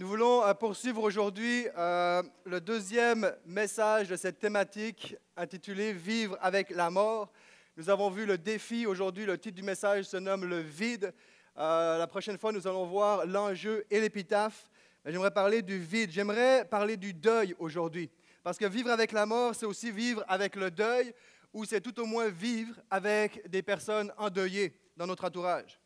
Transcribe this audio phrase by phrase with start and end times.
[0.00, 6.70] Nous voulons euh, poursuivre aujourd'hui euh, le deuxième message de cette thématique intitulée Vivre avec
[6.70, 7.30] la mort.
[7.76, 11.12] Nous avons vu le défi aujourd'hui, le titre du message se nomme Le vide.
[11.58, 14.64] Euh, la prochaine fois, nous allons voir l'enjeu et l'épitaphe.
[15.04, 18.08] J'aimerais parler du vide, j'aimerais parler du deuil aujourd'hui.
[18.42, 21.12] Parce que vivre avec la mort, c'est aussi vivre avec le deuil,
[21.52, 25.79] ou c'est tout au moins vivre avec des personnes endeuillées dans notre entourage.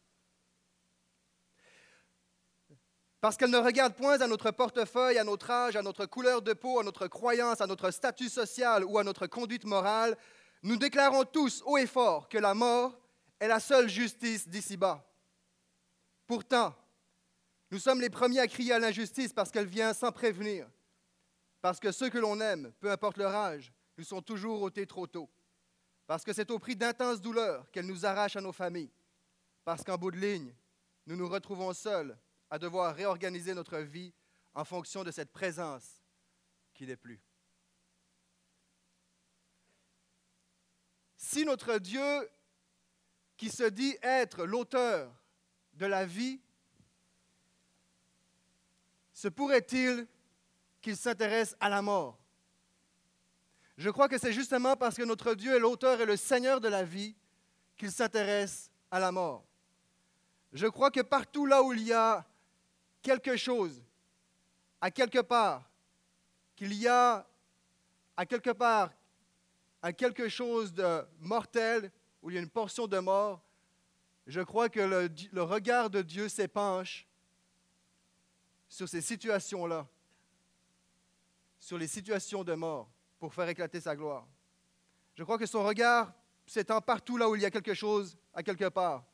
[3.24, 6.52] Parce qu'elle ne regarde point à notre portefeuille, à notre âge, à notre couleur de
[6.52, 10.14] peau, à notre croyance, à notre statut social ou à notre conduite morale,
[10.62, 13.00] nous déclarons tous haut et fort que la mort
[13.40, 15.10] est la seule justice d'ici-bas.
[16.26, 16.74] Pourtant,
[17.70, 20.68] nous sommes les premiers à crier à l'injustice parce qu'elle vient sans prévenir.
[21.62, 25.06] Parce que ceux que l'on aime, peu importe leur âge, nous sont toujours ôtés trop
[25.06, 25.30] tôt.
[26.06, 28.92] Parce que c'est au prix d'intenses douleurs qu'elle nous arrache à nos familles.
[29.64, 30.54] Parce qu'en bout de ligne,
[31.06, 32.14] nous nous retrouvons seuls
[32.54, 34.14] à devoir réorganiser notre vie
[34.54, 36.00] en fonction de cette présence
[36.72, 37.20] qui n'est plus.
[41.16, 42.30] Si notre Dieu,
[43.36, 45.12] qui se dit être l'auteur
[45.72, 46.40] de la vie,
[49.12, 50.06] se pourrait-il
[50.80, 52.20] qu'il s'intéresse à la mort?
[53.76, 56.68] Je crois que c'est justement parce que notre Dieu est l'auteur et le Seigneur de
[56.68, 57.16] la vie
[57.76, 59.44] qu'il s'intéresse à la mort.
[60.52, 62.24] Je crois que partout là où il y a
[63.04, 63.84] quelque chose,
[64.80, 65.70] à quelque part,
[66.56, 67.28] qu'il y a
[68.16, 68.90] à quelque part
[69.82, 71.92] à quelque chose de mortel,
[72.22, 73.42] où il y a une portion de mort,
[74.26, 77.06] je crois que le, le regard de Dieu s'épanche
[78.66, 79.86] sur ces situations-là,
[81.60, 82.88] sur les situations de mort,
[83.18, 84.26] pour faire éclater sa gloire.
[85.16, 86.14] Je crois que son regard
[86.46, 89.04] s'étend partout là où il y a quelque chose, à quelque part,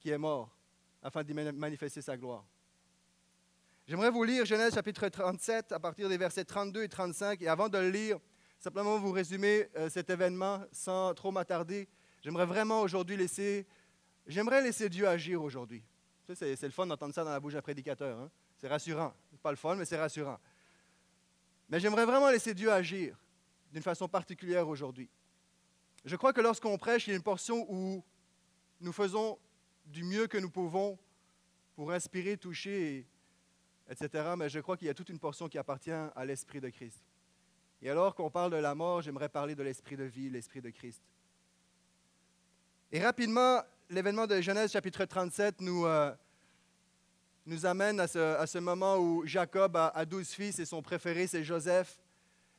[0.00, 0.57] qui est mort
[1.02, 2.44] afin d'y manifester sa gloire.
[3.86, 7.40] J'aimerais vous lire Genèse chapitre 37 à partir des versets 32 et 35.
[7.40, 8.18] Et avant de le lire,
[8.58, 11.88] simplement vous résumer euh, cet événement sans trop m'attarder.
[12.22, 13.66] J'aimerais vraiment aujourd'hui laisser,
[14.26, 15.82] j'aimerais laisser Dieu agir aujourd'hui.
[16.34, 18.18] C'est, le fun d'entendre ça dans la bouche d'un prédicateur.
[18.18, 18.30] Hein.
[18.58, 19.14] C'est rassurant.
[19.42, 20.38] Pas le fun, mais c'est rassurant.
[21.70, 23.16] Mais j'aimerais vraiment laisser Dieu agir
[23.72, 25.08] d'une façon particulière aujourd'hui.
[26.04, 28.04] Je crois que lorsqu'on prêche, il y a une portion où
[28.80, 29.38] nous faisons
[29.88, 30.98] du mieux que nous pouvons
[31.74, 33.06] pour inspirer, toucher,
[33.88, 34.34] etc.
[34.36, 37.04] Mais je crois qu'il y a toute une portion qui appartient à l'Esprit de Christ.
[37.80, 40.70] Et alors qu'on parle de la mort, j'aimerais parler de l'Esprit de vie, l'Esprit de
[40.70, 41.02] Christ.
[42.90, 46.12] Et rapidement, l'événement de Genèse chapitre 37 nous, euh,
[47.46, 51.98] nous amène à ce, moment où Jacob a, douze fils et son préféré, c'est Joseph.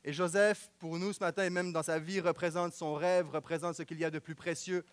[0.02, 3.74] Et Joseph, pour nous ce matin et même dans sa vie, représente son rêve, représente
[3.74, 4.84] ce qu'il y a de plus précieux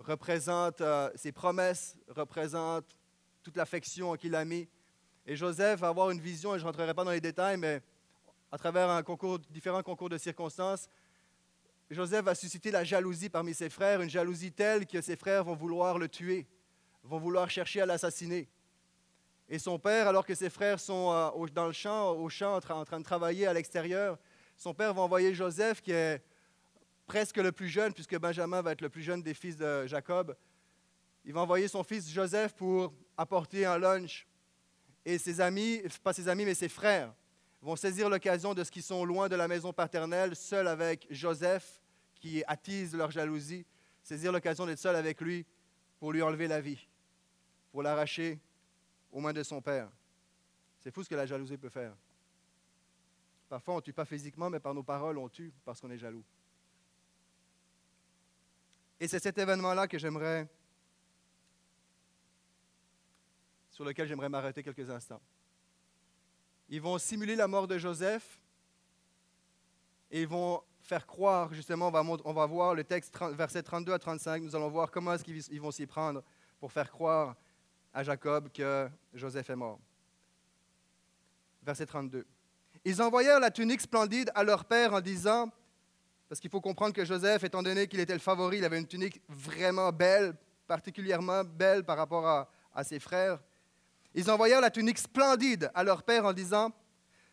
[0.00, 2.84] représente euh, ses promesses, représente
[3.42, 4.68] toute l'affection qu'il a mis.
[5.26, 7.82] Et Joseph va avoir une vision, et je ne rentrerai pas dans les détails, mais
[8.50, 9.02] à travers
[9.50, 10.88] différents concours de circonstances,
[11.90, 15.54] Joseph va susciter la jalousie parmi ses frères, une jalousie telle que ses frères vont
[15.54, 16.46] vouloir le tuer,
[17.02, 18.48] vont vouloir chercher à l'assassiner.
[19.48, 22.84] Et son père, alors que ses frères sont euh, dans le champ, au champ, en
[22.84, 24.18] train de travailler à l'extérieur,
[24.56, 26.22] son père va envoyer Joseph, qui est
[27.10, 30.36] presque le plus jeune, puisque Benjamin va être le plus jeune des fils de Jacob.
[31.24, 34.28] Il va envoyer son fils Joseph pour apporter un lunch.
[35.04, 37.12] Et ses amis, pas ses amis, mais ses frères,
[37.62, 41.82] vont saisir l'occasion de ce qu'ils sont loin de la maison paternelle, seuls avec Joseph,
[42.14, 43.66] qui attise leur jalousie,
[44.04, 45.44] saisir l'occasion d'être seul avec lui
[45.98, 46.86] pour lui enlever la vie,
[47.72, 48.38] pour l'arracher
[49.10, 49.90] aux mains de son père.
[50.78, 51.92] C'est fou ce que la jalousie peut faire.
[53.48, 55.98] Parfois, on ne tue pas physiquement, mais par nos paroles, on tue parce qu'on est
[55.98, 56.24] jaloux.
[59.00, 60.46] Et c'est cet événement-là que j'aimerais,
[63.70, 65.22] sur lequel j'aimerais m'arrêter quelques instants.
[66.68, 68.40] Ils vont simuler la mort de Joseph
[70.10, 73.92] et ils vont faire croire, justement, on va, on va voir le texte, verset 32
[73.92, 76.22] à 35, nous allons voir comment est-ce qu'ils vont s'y prendre
[76.58, 77.36] pour faire croire
[77.94, 79.80] à Jacob que Joseph est mort.
[81.62, 82.26] Verset 32.
[82.84, 85.50] Ils envoyèrent la tunique splendide à leur père en disant,
[86.30, 88.86] parce qu'il faut comprendre que Joseph, étant donné qu'il était le favori, il avait une
[88.86, 90.32] tunique vraiment belle,
[90.68, 92.24] particulièrement belle par rapport
[92.72, 93.40] à, ses frères.
[94.14, 96.70] Ils envoyèrent la tunique splendide à leur père en disant,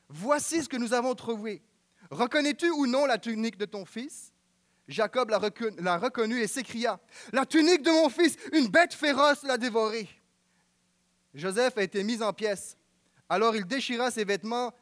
[0.10, 1.62] Voici ce que nous avons trouvé.
[2.10, 4.34] Reconnais-tu ou non la tunique de ton fils?
[4.88, 7.00] Jacob l'a reconnue et s'écria,
[7.32, 10.10] La tunique de mon fils, une bête féroce l'a dévorée.
[11.36, 12.76] Joseph a été mis en pièces.
[13.30, 14.74] Alors il déchira ses vêtements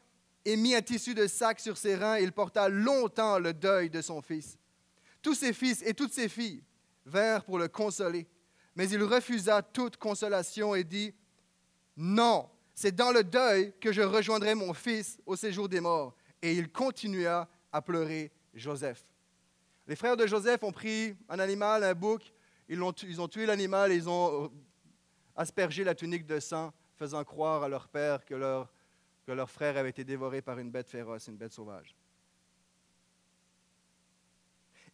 [0.46, 4.00] et mit un tissu de sac sur ses reins, il porta longtemps le deuil de
[4.00, 4.56] son fils.
[5.20, 6.62] Tous ses fils et toutes ses filles
[7.04, 8.28] vinrent pour le consoler,
[8.76, 11.12] mais il refusa toute consolation et dit,
[11.96, 16.14] Non, c'est dans le deuil que je rejoindrai mon fils au séjour des morts.
[16.40, 19.04] Et il continua à pleurer Joseph.
[19.88, 22.32] Les frères de Joseph ont pris un animal, un bouc,
[22.68, 24.52] ils ont, ils ont tué l'animal ils ont
[25.34, 28.72] aspergé la tunique de sang, faisant croire à leur père que leur,
[29.26, 31.96] que leur frère avait été dévoré par une bête féroce, une bête sauvage.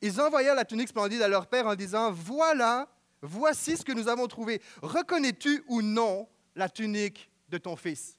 [0.01, 2.89] Ils envoyèrent la tunique splendide à leur père en disant, voilà,
[3.21, 4.61] voici ce que nous avons trouvé.
[4.81, 8.19] Reconnais-tu ou non la tunique de ton fils?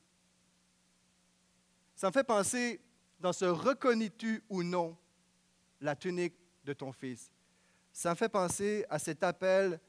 [1.95, 2.79] Ça me fait penser
[3.19, 4.95] dans ce reconnais-tu ou non
[5.81, 7.31] la tunique de ton fils?
[7.91, 9.79] Ça me fait penser à cet appel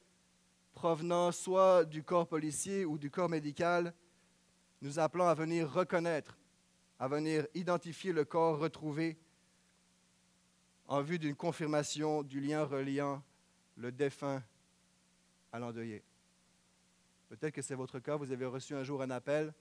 [0.72, 3.94] provenant soit du corps policier ou du corps médical,
[4.84, 6.36] nous appelant à venir reconnaître,
[6.98, 9.16] à venir identifier le corps retrouvé
[10.86, 13.22] en vue d'une confirmation du lien reliant
[13.76, 14.42] le défunt
[15.52, 16.04] à l'endeuillé.
[17.30, 19.54] Peut-être que c'est votre cas, vous avez reçu un jour un appel.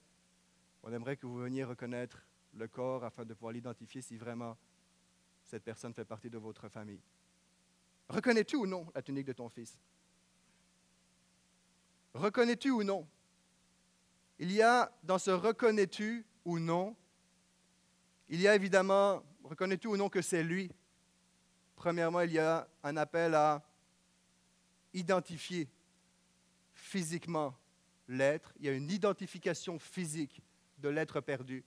[0.83, 2.21] On aimerait que vous veniez reconnaître
[2.53, 4.57] le corps afin de pouvoir l'identifier si vraiment
[5.45, 7.01] cette personne fait partie de votre famille.
[8.09, 9.79] Reconnais-tu ou non la tunique de ton fils?
[12.13, 13.07] Reconnais-tu ou non?
[14.43, 16.97] Il y a dans ce reconnais-tu ou non,
[18.27, 20.69] il y a évidemment, reconnais-tu ou non que c'est lui?
[21.77, 23.63] Premièrement, il y a un appel à
[24.93, 25.69] identifier
[26.73, 27.57] physiquement
[28.09, 28.51] l'être.
[28.59, 30.41] Il y a une identification physique
[30.79, 31.63] de l'être perdu.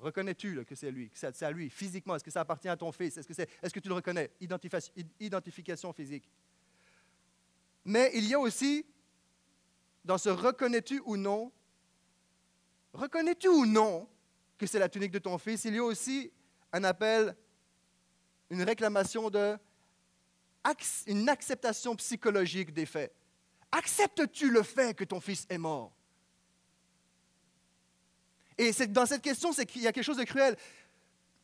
[0.00, 2.16] Reconnais-tu que c'est lui, que c'est à lui, physiquement?
[2.16, 3.18] Est-ce que ça appartient à ton fils?
[3.18, 4.32] Est-ce que, est, que tu le reconnais?
[5.20, 6.28] Identification physique.
[7.84, 8.84] Mais il y a aussi,
[10.04, 11.52] dans ce reconnais-tu ou non,
[12.92, 14.08] reconnais-tu ou non
[14.58, 15.64] que c'est la tunique de ton fils?
[15.64, 16.30] Il y a aussi
[16.72, 17.36] un appel
[18.50, 19.56] une réclamation de
[20.64, 23.14] acceptation psychologique des faits.
[23.72, 25.92] Acceptes-tu le fait que ton fils est mort?
[28.58, 30.56] Et dans cette question, c'est qu'il y a quelque chose de cruel.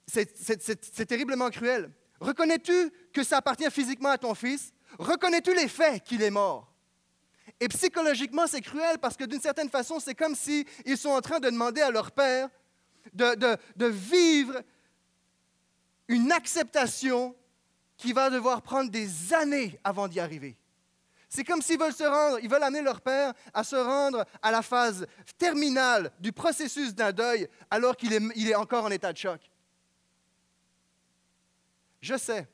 [0.06, 1.90] C'est terriblement cruel.
[2.20, 4.74] Reconnais-tu que ça appartient physiquement à ton fils?
[4.98, 6.75] Reconnais-tu les faits qu'il est mort?
[7.60, 10.66] Et psychologiquement, c'est cruel parce que d'une certaine façon, c'est comme s'ils
[10.96, 12.48] sont en train de demander à leur père
[13.12, 14.62] de, vivre
[16.08, 17.34] une acceptation
[17.96, 20.56] qui va devoir prendre des années avant d'y arriver.
[21.28, 24.50] C'est comme s'ils veulent se rendre, ils veulent amener leur père à se rendre à
[24.50, 25.06] la phase
[25.38, 29.40] terminale du processus d'un deuil alors qu'il est, il est encore en état de choc.
[32.00, 32.46] Je sais,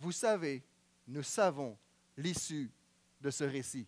[0.00, 0.62] vous savez,
[1.06, 1.76] nous savons
[2.16, 2.70] l'issue
[3.20, 3.86] de ce récit.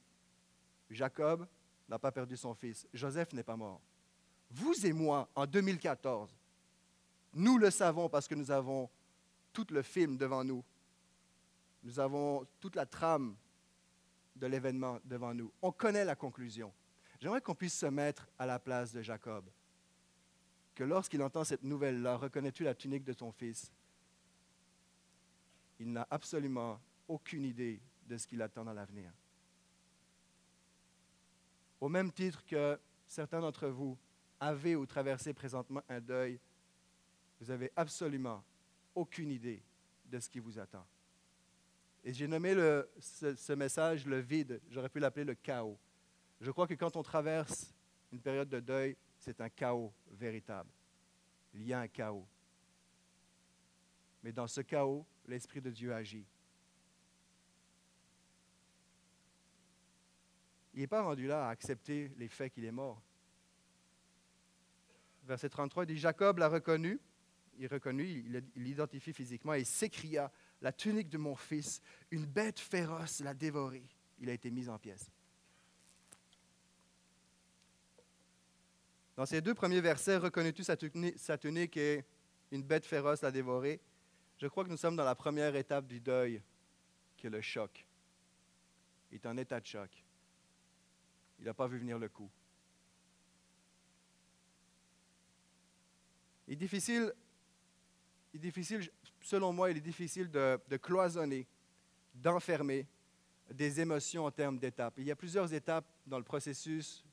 [0.89, 1.47] Jacob
[1.89, 3.81] n'a pas perdu son fils, Joseph n'est pas mort.
[4.51, 6.37] Vous et moi, en 2014,
[7.35, 8.91] nous le savons parce que nous avons
[9.53, 10.65] tout le film devant nous.
[11.83, 13.37] Nous avons toute la trame
[14.37, 15.53] de l'événement devant nous.
[15.63, 16.73] On connaît la conclusion.
[17.21, 19.45] J'aimerais qu'on puisse se mettre à la place de Jacob.
[20.75, 23.71] Que lorsqu'il entend cette nouvelle-là, reconnais-tu la tunique de ton fils?
[25.79, 29.13] Il n'a absolument aucune idée de ce qu'il attend dans l'avenir.
[31.81, 33.99] Au même titre que certains d'entre vous
[34.39, 36.41] avaient ou traversé présentement un deuil
[37.41, 38.45] vous n'avez absolument
[38.95, 39.63] aucune idée
[40.05, 40.87] de ce qui vous attend.
[42.05, 42.55] Et j'ai nommé
[42.99, 44.61] ce, message le vide.
[44.71, 45.79] J'aurais pu l'appeler le chaos.
[46.41, 47.75] Je crois que quand on traverse
[48.13, 50.71] une période de deuil, c'est un chaos véritable.
[51.55, 52.27] Il y a un chaos.
[54.23, 56.27] Mais dans ce chaos, l'Esprit de Dieu agit.
[60.75, 63.03] Il n'est pas rendu là à accepter les faits qu'il est mort.
[65.25, 67.01] Verset 33 dit, Jacob l'a reconnu
[67.61, 73.21] il reconnut, il l'identifie physiquement et s'écria La tunique de mon fils, une bête féroce
[73.21, 73.85] l'a dévoré.
[74.19, 75.11] Il a été mis en pièces.
[79.17, 80.77] Dans ces deux premiers versets, reconnais-tu sa
[81.39, 82.05] tunique, et
[82.51, 83.81] une bête féroce l'a dévoré?
[84.39, 86.43] Je crois que nous sommes dans la première étape du deuil,
[87.17, 87.87] qui est le choc.
[89.11, 89.91] Il est en état de choc.
[91.41, 92.31] Il n'a pas vu venir le coup.
[96.47, 97.13] Il est difficile
[99.21, 101.47] selon moi, il est difficile de, cloisonner,
[102.15, 102.87] d'enfermer
[103.51, 104.95] des émotions en termes d'étapes.
[104.99, 107.05] Il y a plusieurs étapes dans le processus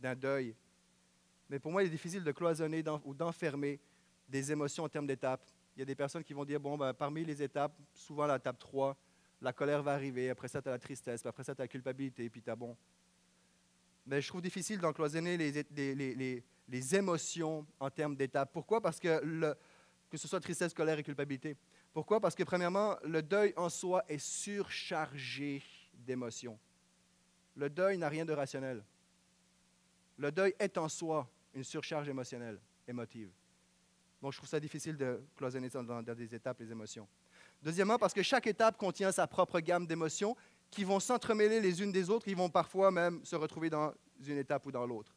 [0.00, 0.54] d'un deuil.
[1.48, 3.78] Mais pour moi, il est difficile de cloisonner ou d'enfermer
[4.28, 5.44] des émotions en termes d'étapes.
[5.76, 8.36] Il y a des personnes qui vont dire, bon, ben, parmi les étapes, souvent la
[8.36, 8.96] étape 3,
[9.42, 11.68] la colère va arriver, après ça, tu as la tristesse, après ça, tu as la
[11.68, 12.74] culpabilité, puis tu as bon.
[14.06, 18.50] Mais je trouve difficile d'encloisonner les, les, les, émotions en termes d'étapes.
[18.52, 18.80] Pourquoi?
[18.80, 19.56] Parce que le,
[20.08, 21.56] que ce soit tristesse, colère et culpabilité.
[21.92, 22.20] Pourquoi?
[22.20, 26.58] Parce que premièrement, le deuil en soi est surchargé d'émotions.
[27.56, 28.84] Le deuil n'a rien de rationnel.
[30.18, 33.30] Le deuil est en soi une surcharge émotionnelle, émotive.
[34.22, 37.08] Donc, je trouve ça difficile de cloisonner dans des étapes les émotions.
[37.62, 40.36] Deuxièmement, parce que chaque étape contient sa propre gamme d'émotions
[40.76, 43.94] qui vont s'entremêler les unes des autres, qui vont parfois même se retrouver dans
[44.26, 45.16] une étape ou dans l'autre.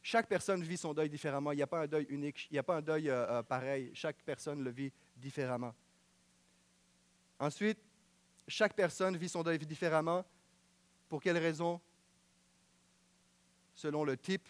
[0.00, 1.52] Chaque personne vit son deuil différemment.
[1.52, 3.42] Il n'y a pas un deuil unique, il n'y a pas un deuil euh, euh,
[3.42, 3.90] pareil.
[3.92, 5.74] Chaque personne le vit différemment.
[7.38, 7.78] Ensuite,
[8.48, 10.24] chaque personne vit son deuil différemment.
[11.10, 11.78] Pour quelle raison?
[13.74, 14.48] Selon le type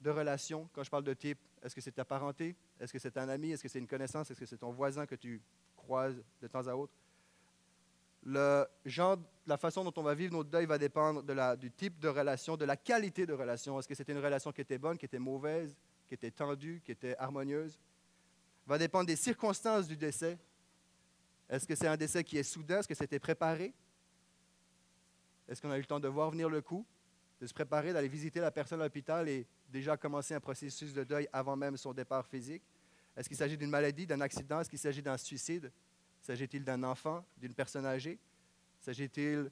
[0.00, 0.68] de relation.
[0.72, 2.56] Quand je parle de type, est-ce que c'est ta parenté?
[2.80, 3.52] Est-ce que c'est un ami?
[3.52, 4.28] Est-ce que c'est une connaissance?
[4.28, 5.40] Est-ce que c'est ton voisin que tu
[5.76, 6.92] croises de temps à autre?
[8.24, 11.22] Le genre, la façon dont on va vivre notre deuil va dépendre
[11.56, 13.78] du type de relation, de la qualité de relation.
[13.78, 15.76] Est-ce que c'était une relation qui était bonne, qui était mauvaise,
[16.06, 17.78] qui était tendue, qui était harmonieuse?
[18.66, 20.38] Va dépendre des circonstances du décès.
[21.48, 22.78] Est-ce que c'est un décès qui est soudain?
[22.78, 23.74] Est-ce que c'était préparé?
[25.48, 26.86] Est-ce qu'on a eu le temps de voir venir le coup,
[27.40, 31.02] de se préparer, d'aller visiter la personne à l'hôpital et déjà commencer un processus de
[31.02, 32.62] deuil avant même son départ physique?
[33.16, 34.60] Est-ce qu'il s'agit d'une maladie, d'un accident?
[34.60, 35.72] Est-ce qu'il s'agit d'un suicide?
[36.22, 38.18] S'agit-il d'un enfant, d'une personne âgée?
[38.78, 39.50] S'agit-il,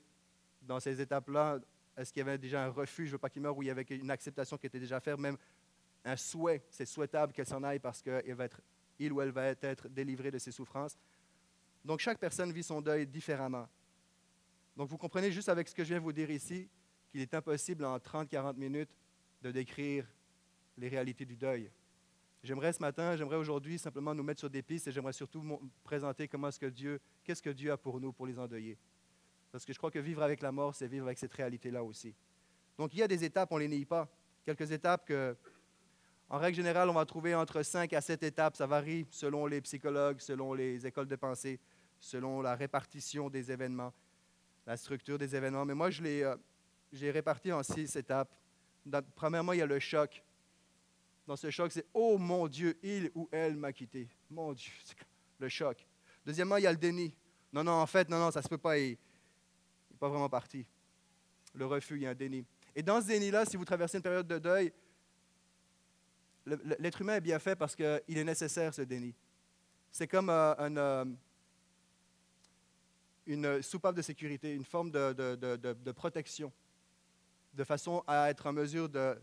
[0.62, 1.58] dans ces étapes-là,
[1.96, 3.66] est-ce qu'il y avait déjà un refus, je ne veux pas qu'il meure, ou il
[3.66, 5.36] y avait une acceptation qui était déjà faite, même
[6.04, 8.60] un souhait, c'est souhaitable qu'elle s'en aille parce qu'il va être,
[8.98, 10.96] il ou elle va être délivré de ses souffrances?
[11.84, 13.68] Donc chaque personne vit son deuil différemment.
[14.76, 16.68] Donc vous comprenez juste avec ce que je viens de vous dire ici
[17.10, 18.90] qu'il est impossible en 30-40 minutes
[19.42, 20.06] de décrire
[20.78, 21.70] les réalités du deuil.
[22.42, 26.26] J'aimerais ce matin, j'aimerais aujourd'hui simplement nous mettre sur des pistes et j'aimerais surtout présenter
[26.26, 28.78] comment est-ce que Dieu, qu'est-ce que Dieu a pour nous, pour les endeuillés.
[29.52, 32.14] Parce que je crois que vivre avec la mort, c'est vivre avec cette réalité-là aussi.
[32.78, 34.08] Donc il y a des étapes, on ne les nie pas.
[34.46, 35.36] Quelques étapes que,
[36.30, 38.56] en règle générale, on va trouver entre 5 à 7 étapes.
[38.56, 41.60] Ça varie selon les psychologues, selon les écoles de pensée,
[41.98, 43.92] selon la répartition des événements,
[44.66, 45.66] la structure des événements.
[45.66, 46.36] Mais moi, je l'ai, euh,
[46.90, 48.34] j'ai réparti en six étapes.
[49.14, 50.24] premièrement, il y a le choc
[51.30, 54.08] dans ce choc, c'est Oh mon Dieu, il ou elle m'a quitté.
[54.28, 54.96] Mon Dieu, c'est
[55.38, 55.86] le choc?
[56.26, 57.14] Deuxièmement, il y a le déni.
[57.52, 58.76] Non, non, en fait, non, non, ça ne se peut pas.
[58.76, 58.98] Il
[59.92, 60.66] n'est pas vraiment parti.
[61.54, 62.44] Le refus, il y a un déni.
[62.74, 64.72] Et dans ce déni-là, si vous traversez une période de deuil,
[66.80, 69.14] l'être humain est bien fait parce qu'il est nécessaire, ce déni.
[69.92, 71.04] C'est comme euh, euh,
[73.26, 76.52] une soupape de sécurité, une forme de, de, protection,
[77.54, 79.16] de façon à être en mesure de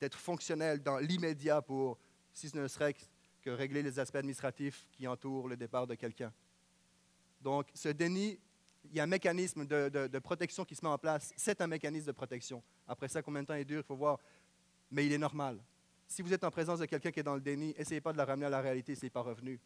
[0.00, 1.98] d'être fonctionnel dans l'immédiat pour,
[2.32, 2.94] si ce ne serait
[3.42, 6.32] que régler les aspects administratifs qui entourent le départ de quelqu'un.
[7.40, 8.38] Donc, ce déni,
[8.84, 11.32] il y a un mécanisme de, protection qui se met en place.
[11.36, 12.62] C'est un mécanisme de protection.
[12.88, 14.18] Après ça, combien de temps il dure, il faut voir.
[14.90, 15.58] Mais il est normal.
[16.06, 18.18] Si vous êtes en présence de quelqu'un qui est dans le déni, essayez pas de
[18.18, 19.60] la ramener à la réalité s'il n'est pas revenu.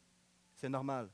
[0.54, 1.08] C'est normal.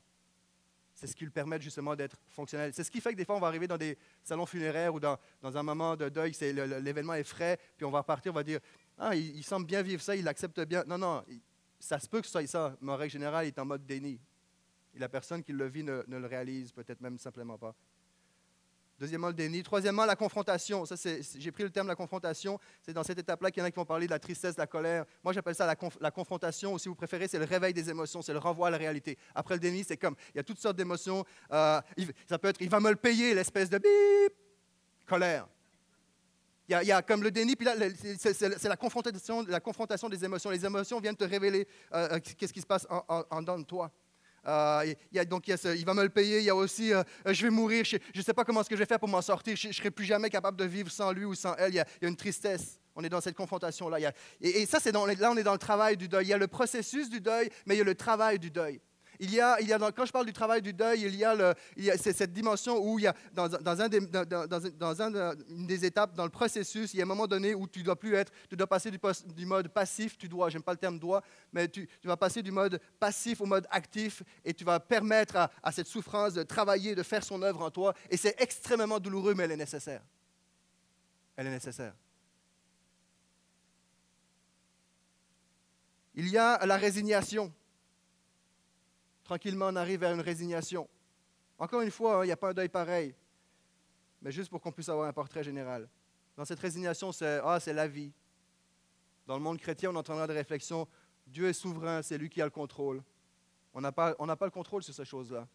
[0.95, 2.73] C'est ce qui lui permet justement d'être fonctionnel.
[2.73, 4.99] C'est ce qui fait que des fois, on va arriver dans des salons funéraires ou
[5.01, 8.61] dans, un moment de deuil, l'événement est frais, puis on va repartir, on va dire
[8.97, 10.85] ah, il, semble bien vivre ça, il accepte bien.
[10.87, 11.23] Non, non,
[11.79, 13.85] ça se peut que ce soit ça, mais en règle générale, il est en mode
[13.85, 14.21] déni.
[14.93, 17.75] Et la personne qui le vit ne, le réalise peut-être même simplement pas.
[18.97, 19.61] Deuxièmement, le déni.
[19.61, 20.85] Troisièmement, la confrontation.
[20.85, 20.95] Ça,
[21.37, 22.59] j'ai pris le terme la confrontation.
[22.81, 24.61] C'est dans cette étape-là qu'il y en a qui vont parler de la tristesse, de
[24.61, 25.05] la colère.
[25.23, 28.33] Moi, j'appelle ça la, confrontation, ou si vous préférez, c'est le réveil des émotions, c'est
[28.33, 29.17] le renvoi à la réalité.
[29.33, 31.25] Après le déni, c'est comme, il y a toutes sortes d'émotions.
[31.51, 31.81] Euh,
[32.27, 34.33] ça peut être, il va me le payer, l'espèce de bip,
[35.05, 35.47] colère.
[36.67, 37.75] Il y, a, comme le déni, puis là,
[38.17, 40.49] c'est la confrontation, la confrontation des émotions.
[40.49, 43.65] Les émotions viennent te révéler euh, euh, qu'est-ce qui se passe en, en, dedans de
[43.65, 43.91] toi.
[44.47, 46.39] Euh, il, y a, donc, il, va me le payer.
[46.39, 46.91] Il y a aussi,
[47.25, 47.83] je vais mourir.
[47.85, 49.55] Je ne sais pas comment ce que je vais faire pour m'en sortir.
[49.55, 51.73] Je ne serai plus jamais capable de vivre sans lui ou sans elle.
[51.73, 52.79] Il y a, une tristesse.
[52.95, 54.11] On est dans cette confrontation-là.
[54.41, 56.25] Et, et, ça, c'est là, on est dans le travail du deuil.
[56.25, 58.79] Il y a le processus du deuil, mais il y a le travail du deuil.
[59.19, 59.57] Il y a,
[59.95, 63.07] quand je parle du travail du deuil, il y a, cette dimension où il y
[63.07, 63.89] a, dans, un,
[65.49, 67.95] une des étapes dans le processus, il y a un moment donné où tu dois
[67.95, 71.21] plus être, tu dois passer du, mode passif, tu dois, j'aime pas le terme doit,
[71.53, 75.71] mais tu, vas passer du mode passif au mode actif et tu vas permettre à
[75.71, 77.93] cette souffrance de travailler, de faire son œuvre en toi.
[78.09, 80.01] Et c'est extrêmement douloureux, mais elle est nécessaire.
[81.35, 81.93] Elle est nécessaire.
[86.15, 87.53] Il y a la résignation
[89.25, 90.87] tranquillement, on arrive vers une résignation.
[91.59, 93.13] Encore une fois, hein, il n'y a pas un deuil pareil,
[94.21, 95.89] mais juste pour qu'on puisse avoir un portrait général.
[96.37, 98.13] Dans cette résignation, c'est ah, c'est la vie.
[99.27, 100.87] Dans le monde chrétien, on entendra des réflexions
[101.27, 103.01] Dieu est souverain, c'est lui qui a le contrôle.
[103.73, 105.47] On n'a pas, pas le contrôle sur ces choses-là.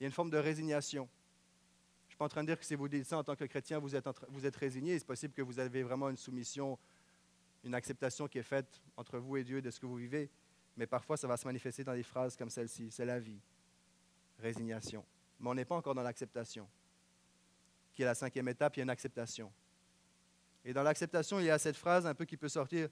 [0.00, 1.06] Il y a une forme de résignation.
[2.04, 3.36] Je ne suis pas en train de dire que si vous dites ça en tant
[3.36, 4.98] que chrétien, vous êtes, vous êtes résigné.
[4.98, 6.78] C'est possible que vous avez vraiment une soumission,
[7.62, 10.30] une acceptation qui est faite entre vous et Dieu de ce que vous vivez
[10.76, 12.90] mais parfois ça va se manifester dans des phrases comme celle-ci.
[12.90, 13.40] C'est la vie.
[14.38, 15.04] Résignation.
[15.38, 16.68] Mais on n'est pas encore dans l'acceptation.
[17.92, 19.52] Qui est la cinquième étape, il y a une acceptation.
[20.64, 22.88] Et dans l'acceptation, il y a cette phrase un peu qui peut sortir.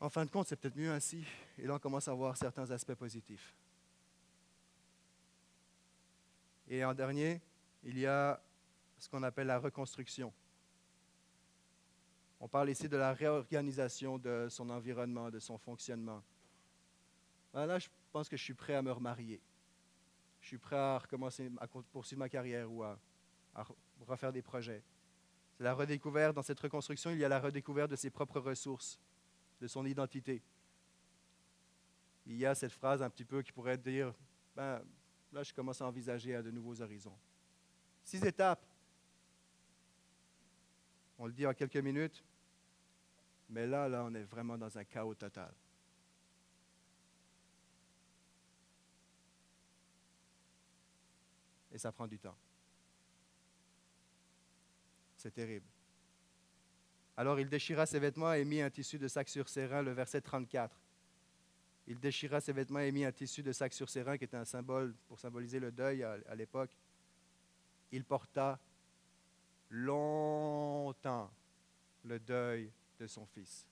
[0.00, 1.24] En fin de compte, c'est peut-être mieux ainsi.
[1.58, 3.54] Et là, on commence à voir certains aspects positifs.
[6.68, 7.40] Et en dernier,
[7.82, 8.40] il y a
[8.98, 10.32] ce qu'on appelle la reconstruction.
[12.40, 16.22] On parle ici de la réorganisation de son environnement, de son fonctionnement.
[17.52, 19.40] Ben là, je pense que je suis prêt à me remarier.
[20.40, 22.98] Je suis prêt à recommencer, à poursuivre ma carrière ou à,
[24.06, 24.84] refaire des projets.
[25.56, 29.00] C'est la redécouverte, dans cette reconstruction, il y a la redécouverte de ses propres ressources,
[29.60, 30.40] de son identité.
[32.24, 34.14] Il y a cette phrase un petit peu qui pourrait dire,
[34.54, 34.80] ben,
[35.32, 37.18] là, je commence à envisager à de nouveaux horizons.
[38.04, 38.64] Six étapes.
[41.18, 42.24] On le dit en quelques minutes,
[43.50, 45.52] mais là, là, on est vraiment dans un chaos total.
[51.72, 52.36] Et ça prend du temps.
[55.16, 55.66] C'est terrible.
[57.16, 59.90] Alors il déchira ses vêtements et mit un tissu de sac sur ses reins, le
[59.90, 60.80] verset 34.
[61.88, 64.36] Il déchira ses vêtements et mit un tissu de sac sur ses reins, qui était
[64.36, 66.70] un symbole pour symboliser le deuil à, à l'époque.
[67.90, 68.60] Il porta
[69.70, 71.30] longtemps
[72.04, 73.66] le deuil de son fils.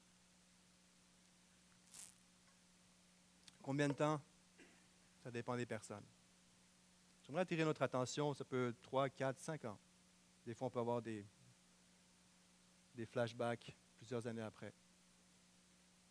[3.62, 4.20] Combien de temps?
[5.22, 6.04] Ça dépend des personnes.
[7.24, 9.78] J'aimerais attirer notre attention, ça peut être 3, 4, 5 ans.
[10.44, 11.26] Des fois, on peut avoir des,
[12.94, 14.72] des flashbacks plusieurs années après.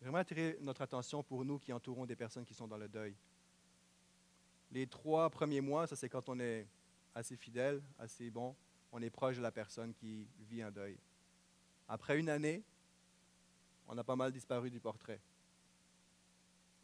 [0.02, 3.16] J'aimerais attirer notre attention pour nous qui entourons des personnes qui sont dans le deuil.
[4.70, 6.66] Les trois premiers mois, ça c'est quand on est
[7.14, 8.54] assez fidèle, assez bon,
[8.92, 10.98] on est proche de la personne qui vit un deuil.
[11.88, 12.62] Après une année,
[13.86, 15.20] on a pas mal disparu du portrait.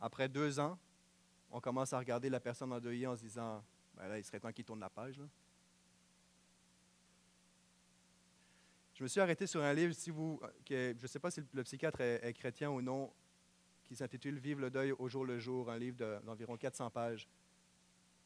[0.00, 0.78] Après deux ans,
[1.50, 4.52] on commence à regarder la personne endeuillée en se disant, ben là, il serait temps
[4.52, 5.20] qu'il tourne la page.
[8.94, 11.64] Je me suis arrêté sur un livre, si vous, je ne sais pas si le
[11.64, 13.12] psychiatre est, chrétien ou non,
[13.84, 17.28] qui s'intitule Vive le deuil au jour le jour, un livre d'environ 400 pages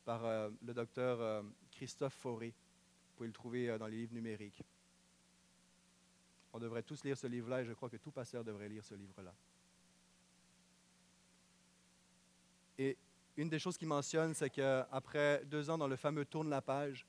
[0.05, 2.55] par euh, le docteur euh, Christophe Fauré.
[3.17, 4.63] Vous pouvez le trouver euh, dans les livres numériques.
[6.53, 8.95] On devrait tous lire ce livre-là et je crois que tout pasteur devrait lire ce
[8.95, 9.35] livre-là.
[12.77, 12.99] Et
[13.39, 17.07] une des choses qu'il mentionne, c'est qu'après deux ans dans le fameux tourne la page,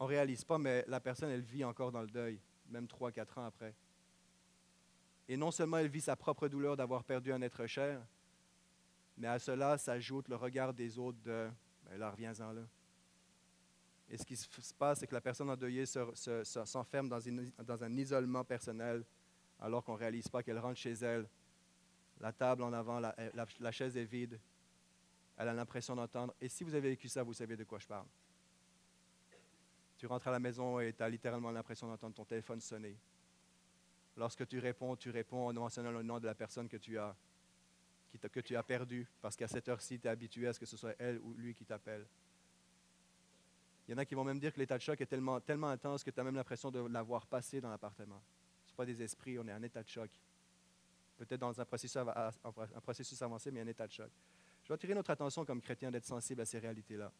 [0.00, 3.12] on ne réalise pas, mais la personne, elle vit encore dans le deuil, même trois,
[3.12, 3.72] quatre ans après.
[5.28, 8.04] Et non seulement elle vit sa propre douleur d'avoir perdu un être cher,
[9.16, 11.48] mais à cela s'ajoute le regard des autres de
[11.84, 12.62] ben là, reviens-en là.
[14.10, 19.04] Et ce qui se passe, c'est que la personne endeuillée s'enferme dans, un isolement personnel
[19.60, 21.28] alors qu'on ne réalise pas qu'elle rentre chez elle.
[22.18, 24.40] La table en avant, la, chaise est vide.
[25.36, 26.34] Elle a l'impression d'entendre.
[26.40, 28.06] Et si vous avez vécu ça, vous savez de quoi je parle.
[29.96, 32.96] Tu rentres à la maison et tu as littéralement l'impression d'entendre ton téléphone sonner.
[34.16, 37.14] Lorsque tu réponds, tu réponds en mentionnant le nom de la personne que tu as,
[38.32, 40.76] que tu as perdu, parce qu'à cette heure-ci, tu es habitué à ce que ce
[40.76, 42.06] soit elle ou lui qui t'appelle.
[43.90, 46.04] Il y en a qui vont même dire que l'état de choc est tellement, intense
[46.04, 48.22] que tu as même l'impression de l'avoir passé dans l'appartement.
[48.64, 50.08] Ce pas des esprits, on est en état de choc.
[51.16, 54.12] Peut-être dans un processus, un processus avancé, mais un état de choc.
[54.62, 57.10] Je vais attirer notre attention comme chrétien d'être sensible à ces réalités-là.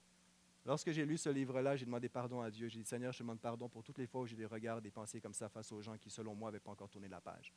[0.65, 2.69] Lorsque j'ai lu ce livre-là, j'ai demandé pardon à Dieu.
[2.69, 4.81] J'ai dit, Seigneur, je te demande pardon pour toutes les fois où j'ai des regards,
[4.81, 7.21] des pensées comme ça face aux gens qui, selon moi, n'avaient pas encore tourné la
[7.21, 7.53] page.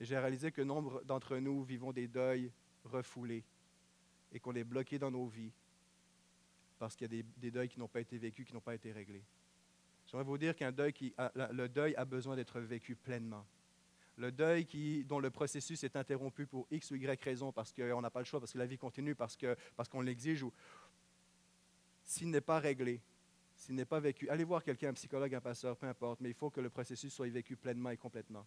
[0.00, 2.50] Et j'ai réalisé que nombre d'entre nous vivons des deuils
[2.82, 3.44] refoulés
[4.32, 5.52] et qu'on est bloqués dans nos vies
[6.78, 8.92] parce qu'il y a des, deuils qui n'ont pas été vécus, qui n'ont pas été
[8.92, 9.24] réglés.
[10.06, 13.46] J'aimerais vous dire qu'un deuil qui le deuil a besoin d'être vécu pleinement.
[14.16, 18.00] Le deuil qui, dont le processus est interrompu pour X ou Y raison, parce qu'on
[18.00, 20.52] n'a pas le choix, parce que la vie continue, parce qu'on parce l'exige, ou,
[22.04, 23.00] s'il n'est pas réglé,
[23.56, 26.34] s'il n'est pas vécu, allez voir quelqu'un, un psychologue, un pasteur, peu importe, mais il
[26.34, 28.46] faut que le processus soit vécu pleinement et complètement.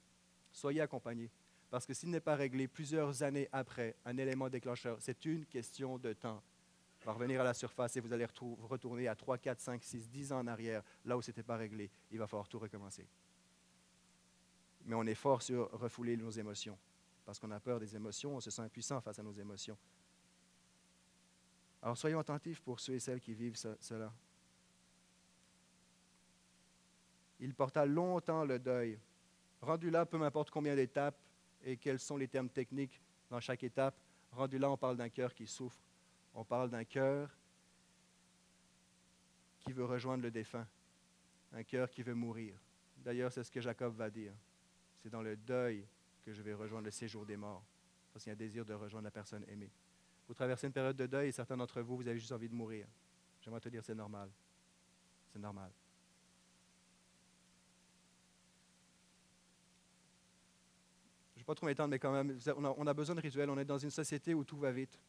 [0.51, 1.29] Soyez accompagnés.
[1.69, 5.97] Parce que s'il n'est pas réglé plusieurs années après, un élément déclencheur, c'est une question
[5.97, 6.41] de temps.
[7.05, 10.33] Va revenir à la surface et vous allez retourner à 3, 4, 5, 6, 10
[10.33, 11.89] ans en arrière, là où ce n'était pas réglé.
[12.12, 13.07] Il va falloir tout recommencer.
[14.86, 16.77] Mais on est fort sur refouler nos émotions.
[17.25, 19.77] Parce qu'on a peur des émotions, on se sent impuissant face à nos émotions.
[21.81, 24.12] Alors soyons attentifs pour ceux et celles qui vivent cela.
[27.39, 28.99] Il porta longtemps le deuil.
[29.62, 31.19] Rendu là, peu m'importe combien d'étapes
[31.63, 33.99] et quels sont les termes techniques dans chaque étape,
[34.31, 35.79] rendu là, on parle d'un cœur qui souffre.
[36.39, 37.36] On parle d'un cœur
[39.60, 40.67] qui veut rejoindre le défunt,
[41.52, 42.54] un cœur qui veut mourir.
[42.95, 44.34] D'ailleurs, c'est ce que Jacob va dire.
[45.02, 45.84] C'est dans le deuil
[46.23, 47.63] que je vais rejoindre le séjour des morts,
[48.13, 49.71] parce qu'il y a un désir de rejoindre la personne aimée.
[50.28, 52.54] Vous traversez une période de deuil et certains d'entre vous, vous avez juste envie de
[52.54, 52.86] mourir.
[53.41, 54.30] J'aimerais te dire, c'est normal.
[55.34, 55.71] C'est normal.
[61.34, 63.21] Je ne vais pas trop m'étendre, mais quand même, on a, on a besoin de
[63.21, 63.50] rituels.
[63.50, 65.00] On est dans une société où tout va vite.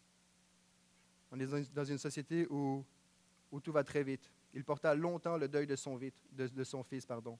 [1.30, 2.84] On est dans une, société où,
[3.62, 4.30] tout va très vite.
[4.54, 7.06] Il porta longtemps le deuil de son, fils.
[7.06, 7.38] pardon.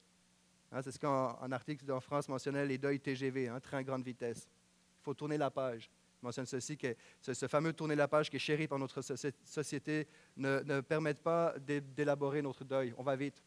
[0.71, 4.47] Hein, c'est ce qu'un article en France mentionnait les deuils TGV, hein, train grande vitesse.
[5.01, 5.91] Il faut tourner la page.
[6.21, 9.33] Il mentionne ceci, que ce, fameux tourner la page qui est chéri par notre soci-
[9.45, 12.93] société ne, permet pas d'é- d'élaborer notre deuil.
[12.99, 13.43] On va vite.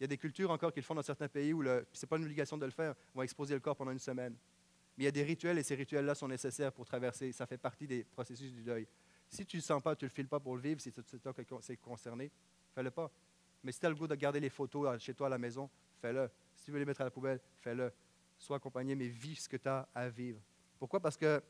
[0.00, 2.08] Il y a des cultures encore qui le font dans certains pays où ce n'est
[2.08, 2.94] pas une obligation de le faire.
[3.14, 4.34] On va exposer le corps pendant une semaine.
[4.96, 7.30] Mais il y a des rituels et ces rituels-là sont nécessaires pour traverser.
[7.30, 8.86] Ça fait partie des processus du deuil.
[9.32, 10.92] Si tu ne le sens pas, tu ne le files pas pour le vivre, si
[11.06, 12.30] c'est toi qui c'est concerné,
[12.74, 13.10] fais-le pas.
[13.64, 15.38] Mais si tu as le goût de garder les photos euh, chez toi à la
[15.38, 15.70] maison,
[16.02, 16.30] fais-le.
[16.54, 17.90] Si tu veux les mettre à la poubelle, fais-le.
[18.38, 20.38] Sois accompagné, mais vis ce que tu as à vivre.
[20.78, 21.00] Pourquoi?
[21.00, 21.42] Parce que,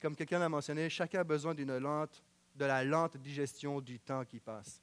[0.00, 2.22] comme quelqu'un l'a mentionné, chacun a besoin d'une lente,
[2.54, 4.80] de la lente digestion du temps qui passe.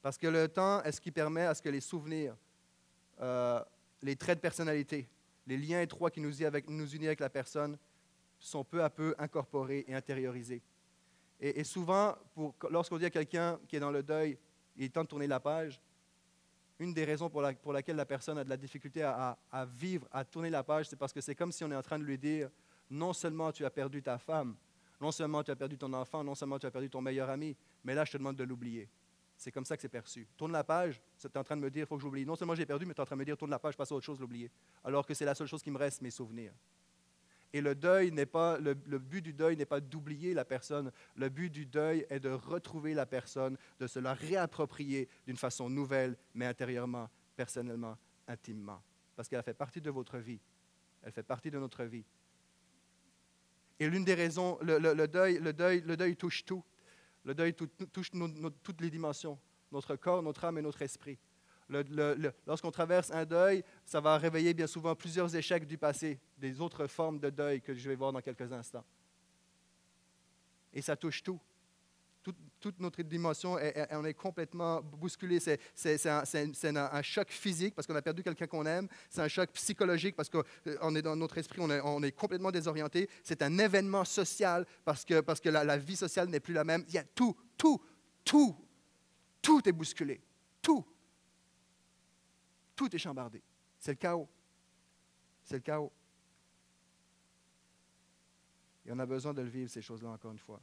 [0.00, 2.36] Parce que le temps est ce qui permet à ce que les souvenirs,
[3.20, 3.60] euh,
[4.00, 5.08] les traits de personnalité,
[5.44, 6.30] les liens étroits qui nous,
[6.68, 7.76] nous unissent avec la personne
[8.38, 10.62] sont peu à peu incorporés et intériorisés.
[11.40, 12.16] Et, souvent,
[12.70, 14.36] lorsqu'on dit à quelqu'un qui est dans le deuil,
[14.76, 15.80] il est temps de tourner la page,
[16.80, 19.38] une des raisons pour, la- pour laquelle la personne a de la difficulté à, à-
[19.60, 21.82] à vivre, à tourner la page, c'est parce que c'est comme si on est en
[21.82, 22.50] train de lui dire,
[22.90, 24.56] non seulement tu as perdu ta femme,
[25.00, 27.56] non seulement tu as perdu ton enfant, non seulement tu as perdu ton meilleur ami,
[27.84, 28.88] mais là, je te demande de l'oublier.
[29.36, 30.26] C'est comme ça que c'est perçu.
[30.36, 32.26] Tourne la page, tu es en train de me dire, il faut que j'oublie.
[32.26, 33.76] Non seulement j'ai perdu, mais tu es en train de me dire, tourne la page,
[33.76, 34.50] passe à autre chose, l'oublier.
[34.82, 36.52] Alors que c'est la seule chose qui me reste, mes souvenirs.
[37.52, 40.92] Et le deuil but du deuil n'est pas d'oublier la personne.
[41.16, 45.70] Le but du deuil est de retrouver la personne, de se la réapproprier d'une façon
[45.70, 48.82] nouvelle, mais intérieurement, personnellement, intimement.
[49.16, 50.40] Parce qu'elle fait partie de votre vie.
[51.02, 52.04] Elle fait partie de notre vie.
[53.80, 56.62] Et l'une des raisons, le, deuil, touche tout.
[57.24, 58.10] Le deuil tou- touche
[58.62, 59.38] toutes les dimensions,
[59.72, 61.18] notre corps, notre âme et notre esprit.
[62.46, 66.86] Lorsqu'on traverse un deuil, ça va réveiller bien souvent plusieurs échecs du passé, des autres
[66.86, 68.84] formes de deuil que je vais voir dans quelques instants.
[70.72, 71.40] Et ça touche tout.
[72.60, 75.38] Toute, notre dimension, est- on est complètement bousculé.
[75.40, 78.88] C'est un, choc physique parce qu'on a perdu quelqu'un qu'on aime.
[79.08, 82.50] C'est un choc psychologique parce qu'on est dans notre esprit, on est, on est complètement
[82.50, 83.08] désorienté.
[83.22, 86.64] C'est un événement social parce que, parce que la, la vie sociale n'est plus la
[86.64, 86.84] même.
[86.88, 87.80] Il y a tout, tout,
[88.24, 88.56] tout,
[89.40, 90.20] tout est bousculé.
[90.60, 90.84] Tout.
[92.78, 93.42] Tout est chambardé.
[93.80, 94.28] C'est le chaos.
[95.42, 95.92] C'est le chaos.
[98.86, 100.60] Et on a besoin de le vivre, ces choses-là, encore une fois.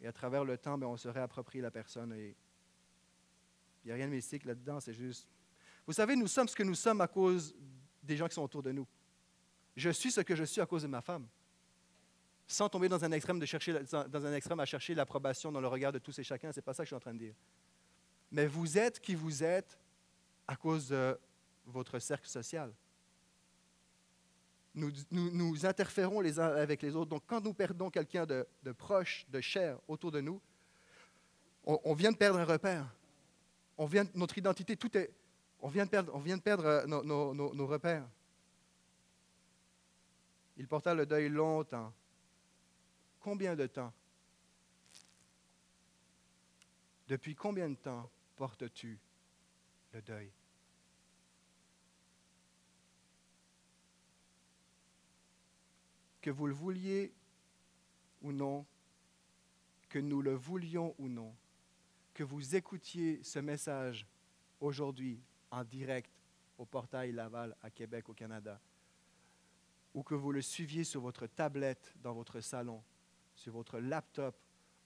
[0.00, 2.14] Et à travers le temps, ben, on se réapproprie la personne.
[2.16, 2.34] Il
[3.86, 5.28] n'y a rien de mystique là-dedans, c'est juste.
[5.84, 7.52] Vous savez, nous sommes ce que nous sommes à cause
[8.04, 8.86] des gens qui sont autour de nous.
[9.74, 11.26] Je suis ce que je suis à cause de ma femme.
[12.46, 15.66] Sans tomber dans un extrême, de chercher, dans un extrême à chercher l'approbation dans le
[15.66, 17.34] regard de tous et chacun, c'est pas ça que je suis en train de dire.
[18.30, 19.78] Mais vous êtes qui vous êtes
[20.46, 21.18] à cause de
[21.66, 22.72] votre cercle social.
[24.74, 27.10] Nous, nous, interférons les uns avec les autres.
[27.10, 30.40] Donc, quand nous perdons quelqu'un de, proche, de cher autour de nous,
[31.64, 32.94] on, vient de perdre un repère.
[33.78, 35.10] On vient, notre identité, tout est.
[35.60, 38.06] On vient de perdre, on vient de perdre euh, nos repères.
[40.58, 41.92] Il porta le deuil longtemps.
[43.20, 43.92] Combien de temps?
[47.08, 48.98] Depuis combien de temps portes-tu
[49.92, 50.30] le deuil?
[56.20, 57.12] Que vous le vouliez
[58.22, 58.66] ou non,
[59.88, 61.34] que nous le voulions ou non,
[62.12, 64.06] que vous écoutiez ce message
[64.60, 65.20] aujourd'hui
[65.50, 66.10] en direct
[66.58, 68.60] au portail Laval à Québec, au Canada,
[69.94, 72.82] ou que vous le suiviez sur votre tablette dans votre salon,
[73.34, 74.36] sur votre laptop,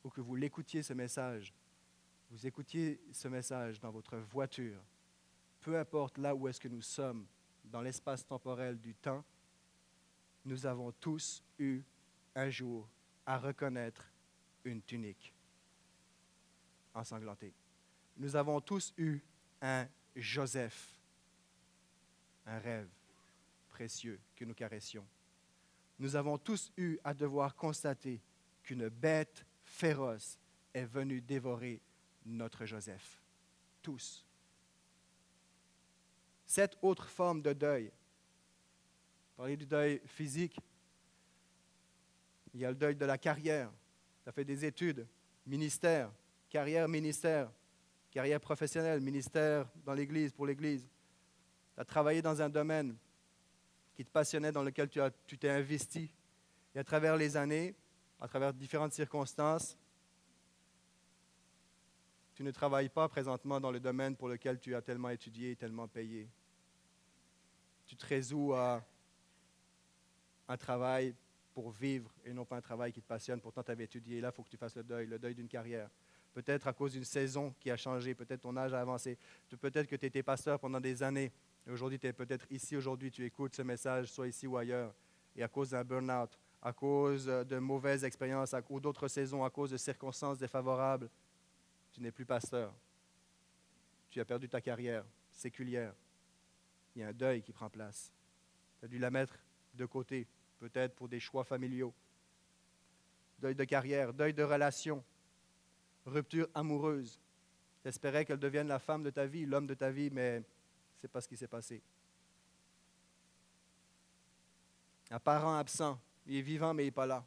[0.04, 1.52] ou que vous l'écoutiez ce message,
[2.30, 4.80] vous écoutiez ce message dans votre voiture,
[5.60, 7.26] peu importe là où est-ce que nous sommes,
[7.64, 9.24] dans l'espace temporel du temps,
[10.44, 11.82] nous avons tous eu
[12.34, 12.88] un jour
[13.26, 14.10] à reconnaître
[14.64, 15.34] une tunique
[16.94, 17.52] ensanglantée.
[18.16, 19.20] Nous avons tous eu
[19.60, 20.96] un Joseph,
[22.46, 22.88] un rêve
[23.68, 25.06] précieux que nous caressions.
[25.98, 28.20] Nous avons tous eu à devoir constater
[28.62, 30.38] qu'une bête féroce
[30.72, 31.80] est venue dévorer
[32.26, 33.20] notre Joseph.
[33.82, 34.26] Tous.
[36.46, 37.92] Cette autre forme de deuil,
[39.36, 40.58] parler du deuil physique,
[42.52, 43.70] il y a le deuil de la carrière.
[44.26, 45.08] As fait des études,
[45.44, 46.12] ministère,
[46.48, 47.50] carrière, ministère,
[48.10, 50.88] carrière professionnelle, ministère dans l'Église, pour l'Église.
[51.74, 52.96] Tu as travaillé dans un domaine
[53.94, 56.10] qui te passionnait, dans lequel tu t'es investi.
[56.74, 57.74] Et à travers les années,
[58.20, 59.76] à travers différentes circonstances,
[62.40, 65.56] tu ne travailles pas présentement dans le domaine pour lequel tu as tellement étudié et
[65.56, 66.26] tellement payé.
[67.84, 68.82] tu te résous à
[70.48, 71.14] un travail
[71.52, 73.42] pour vivre et non pas un travail qui te passionne.
[73.42, 74.22] Pourtant, tu avais étudié.
[74.22, 75.90] Là, il faut que tu fasses le deuil, le deuil d'une carrière.
[76.32, 79.18] Peut-être à cause d'une saison qui a changé, peut-être ton âge a avancé,
[79.60, 81.30] peut-être que tu étais pasteur pendant des années.
[81.70, 84.94] Aujourd'hui, tu es peut-être ici, aujourd'hui, tu écoutes ce message, soit ici ou ailleurs.
[85.36, 89.72] Et à cause d'un burn-out, à cause de mauvaises expériences ou d'autres saisons, à cause
[89.72, 91.10] de circonstances défavorables,
[92.00, 92.72] tu n'es plus pasteur.
[94.08, 95.92] Tu as perdu ta carrière séculière.
[96.96, 98.10] Il y a un deuil qui prend place.
[98.78, 99.38] Tu as dû la mettre
[99.74, 100.26] de côté,
[100.60, 101.92] peut-être pour des choix familiaux.
[103.38, 105.04] Deuil de carrière, deuil de relation,
[106.06, 107.20] rupture amoureuse.
[107.82, 110.42] Tu espérais qu'elle devienne la femme de ta vie, l'homme de ta vie, mais
[110.96, 111.82] ce n'est pas ce qui s'est passé.
[115.10, 117.22] Un parent absent, il est vivant, mais il n'est pas là.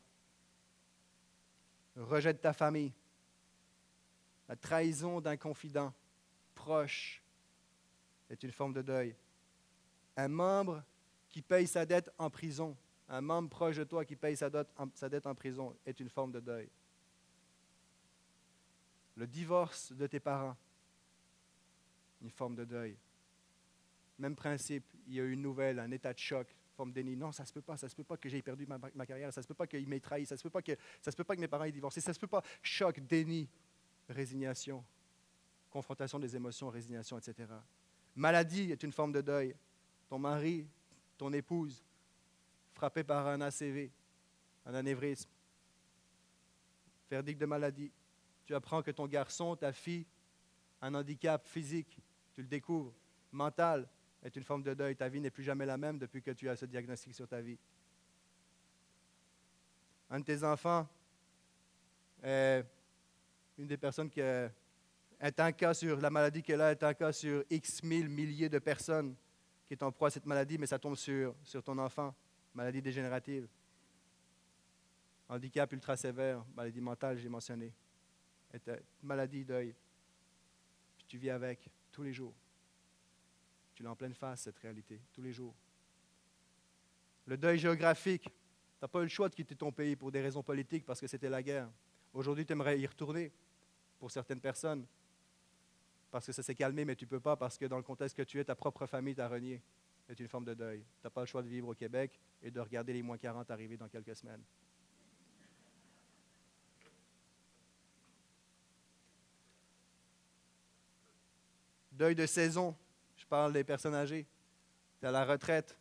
[1.95, 2.91] rejet de ta famille,
[4.47, 5.93] la trahison d'un confident
[6.53, 7.21] proche
[8.29, 9.15] est une forme de deuil.
[10.15, 10.83] Un membre
[11.29, 12.77] qui paye sa dette en prison,
[13.09, 16.39] un membre proche de toi qui paye sa dette en, prison est une forme de
[16.39, 16.69] deuil.
[19.15, 20.57] Le divorce de tes parents,
[22.21, 22.97] une forme de deuil.
[24.19, 27.15] Même principe, il y a eu une nouvelle, un état de choc, forme de déni.
[27.15, 29.05] Non, ça ne se peut pas, ça ne se peut pas que j'ai perdu ma,
[29.05, 30.73] carrière, ça ne se peut pas qu'il m'ait trahi, ça ne se, peut pas que,
[31.01, 32.43] se peut pas que mes parents aient divorcé, ça ne se peut pas.
[32.61, 33.49] Choc, déni,
[34.13, 34.83] résignation,
[35.69, 37.49] confrontation des émotions, résignation, etc.
[38.15, 39.55] Maladie est une forme de deuil.
[40.07, 40.67] Ton mari,
[41.17, 41.83] ton épouse,
[42.73, 43.91] frappé par un ACV,
[44.65, 45.29] un anévrisme,
[47.09, 47.91] verdict de maladie.
[48.45, 50.05] Tu apprends que ton garçon, ta fille,
[50.81, 51.97] un handicap physique,
[52.33, 52.93] tu le découvres,
[53.31, 53.87] mental,
[54.23, 54.95] est une forme de deuil.
[54.95, 57.41] Ta vie n'est plus jamais la même depuis que tu as ce diagnostic sur ta
[57.41, 57.57] vie.
[60.09, 60.87] Un de tes enfants
[62.21, 62.65] est
[63.57, 64.51] une des personnes qui est
[65.39, 68.59] un cas sur la maladie qu'elle a, est un cas sur X mille milliers de
[68.59, 69.15] personnes
[69.65, 72.13] qui est en proie à cette maladie, mais ça tombe sur, sur ton enfant,
[72.53, 73.47] maladie dégénérative.
[75.29, 77.73] Handicap ultra sévère, maladie mentale, j'ai mentionné.
[79.01, 79.73] Maladie, deuil.
[80.97, 82.33] Puis tu vis avec tous les jours.
[83.73, 85.55] Tu l'as en pleine face, cette réalité, tous les jours.
[87.25, 88.23] Le deuil géographique.
[88.23, 88.31] Tu
[88.81, 91.07] n'as pas eu le choix de quitter ton pays pour des raisons politiques parce que
[91.07, 91.69] c'était la guerre.
[92.13, 93.31] Aujourd'hui, tu aimerais y retourner
[94.03, 94.85] pour certaines personnes
[96.11, 98.17] parce que ça s'est calmé, mais tu ne peux pas parce que dans le contexte
[98.17, 99.61] que tu es, ta propre famille t'a renié.
[100.05, 100.79] C'est une forme de deuil.
[100.79, 103.49] Tu n'as pas le choix de vivre au Québec et de regarder les moins 40
[103.49, 104.43] arriver dans quelques semaines.
[111.93, 112.75] Deuil de saison.
[113.15, 114.27] Je parle des personnes âgées.
[114.99, 115.77] Tu es à la retraite.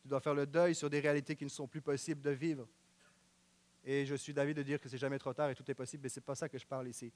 [0.00, 2.66] Tu dois faire le deuil sur des réalités qui ne sont plus possibles de vivre.
[3.84, 6.04] Et je suis d'avis de dire que c'est jamais trop tard et tout est possible,
[6.04, 7.12] mais ce n'est pas ça que je parle ici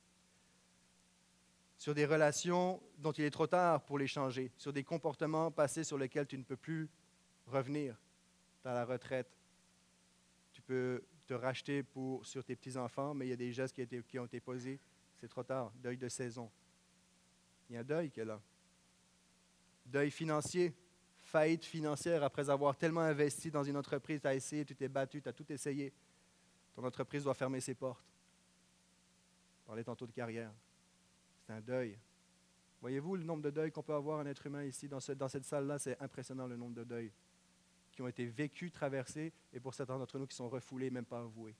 [1.76, 5.84] sur des relations dont il est trop tard pour les changer, sur des comportements passés
[5.84, 6.88] sur lesquels tu ne peux plus
[7.46, 7.96] revenir.
[8.62, 9.28] Tu la retraite.
[10.52, 11.84] Tu peux te racheter
[12.22, 14.80] sur tes petits-enfants, mais il y a des gestes qui, qui ont été posés.
[15.20, 15.72] C'est trop tard.
[15.76, 16.50] Deuil de saison.
[17.68, 18.40] Il y a un deuil qui est là.
[19.86, 20.74] Deuil financier,
[21.22, 25.20] faillite financière après avoir tellement investi dans une entreprise, tu as essayé, tu t'es battu,
[25.20, 25.92] tu as tout essayé.
[26.74, 28.04] Ton entreprise doit fermer ses portes.
[29.66, 30.52] Parler tantôt de carrière.
[31.46, 31.98] C'est un deuil.
[32.80, 35.44] Voyez-vous le nombre de deuils qu'on peut avoir un être humain ici, dans, dans cette
[35.44, 37.12] salle-là, c'est impressionnant le nombre de deuils
[37.92, 41.20] qui ont été vécus, traversés, et pour certains d'entre nous qui sont refoulés, même pas
[41.20, 41.54] avoués.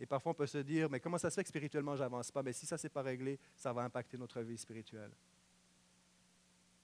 [0.00, 2.42] Et parfois, on peut se dire, mais comment ça se fait que spirituellement, j'avance pas?
[2.42, 5.12] Mais si ça, n'est pas réglé, ça va impacter notre vie spirituelle.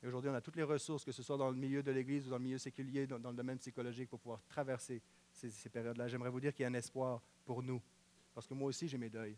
[0.02, 2.26] Et aujourd'hui, on a toutes les ressources, que ce soit dans le milieu de l'Église
[2.26, 5.02] ou dans le milieu séculier, dans, le domaine psychologique, pour pouvoir traverser
[5.32, 6.08] ces périodes-là.
[6.08, 7.82] J'aimerais vous dire qu'il y a un espoir pour nous.
[8.32, 9.36] Parce que moi aussi, j'ai mes deuils.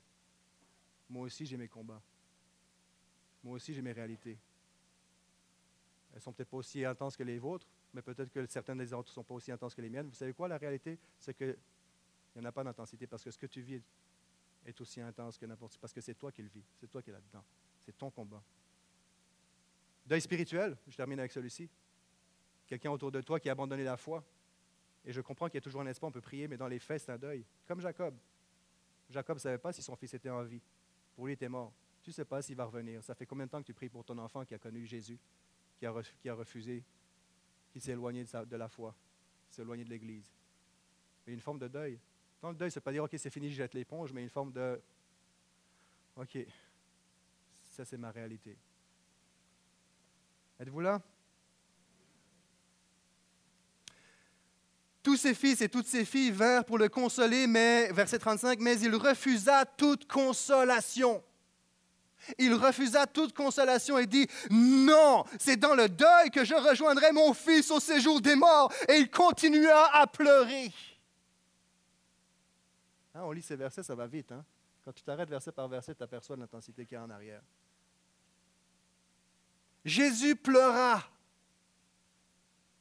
[1.08, 2.02] Moi aussi, j'ai mes combats.
[3.42, 4.38] Moi aussi, j'ai mes réalités.
[6.14, 9.10] Elles sont peut-être pas aussi intenses que les vôtres, mais peut-être que certaines des autres
[9.10, 10.08] ne sont pas aussi intenses que les miennes.
[10.08, 11.56] Vous savez quoi, la réalité, c'est qu'il
[12.36, 13.82] n'y en a pas d'intensité parce que ce que tu vis
[14.64, 17.10] est aussi intense que n'importe parce que c'est toi qui le vis, c'est toi qui
[17.10, 17.44] es là-dedans,
[17.80, 18.42] c'est ton combat.
[20.06, 21.68] Deuil spirituel, je termine avec celui-ci.
[22.66, 24.24] Quelqu'un autour de toi qui a abandonné la foi.
[25.04, 26.78] Et je comprends qu'il y a toujours un espoir, on peut prier, mais dans les
[26.78, 27.44] faits, c'est un deuil.
[27.66, 28.14] Comme Jacob.
[29.10, 30.60] Jacob ne savait pas si son fils était en vie.
[31.14, 31.72] Pour lui, il était mort.
[32.02, 33.02] Tu ne sais pas s'il va revenir.
[33.02, 35.18] Ça fait combien de temps que tu pries pour ton enfant qui a connu Jésus,
[35.78, 36.82] qui a, refusé,
[37.72, 38.94] qui s'est éloigné de, la foi,
[39.48, 40.30] s'est éloigné de l'Église?
[41.26, 41.98] Mais une forme de deuil.
[42.40, 44.30] Dans le deuil, ce n'est pas dire, OK, c'est fini, je jette l'éponge, mais une
[44.30, 44.80] forme de,
[46.16, 46.38] OK,
[47.70, 48.56] ça c'est ma réalité.
[50.58, 51.00] Êtes-vous là?
[55.02, 58.78] Tous ses fils et toutes ses filles vinrent pour le consoler, mais, verset 35, mais
[58.80, 61.22] il refusa toute consolation.
[62.38, 67.34] Il refusa toute consolation et dit, non, c'est dans le deuil que je rejoindrai mon
[67.34, 68.72] fils au séjour des morts.
[68.88, 70.72] Et il continua à pleurer.
[73.14, 74.32] Hein, on lit ces versets, ça va vite.
[74.32, 74.44] Hein?
[74.84, 77.42] Quand tu t'arrêtes verset par verset, tu aperçois l'intensité qu'il y a en arrière.
[79.84, 81.02] Jésus pleura.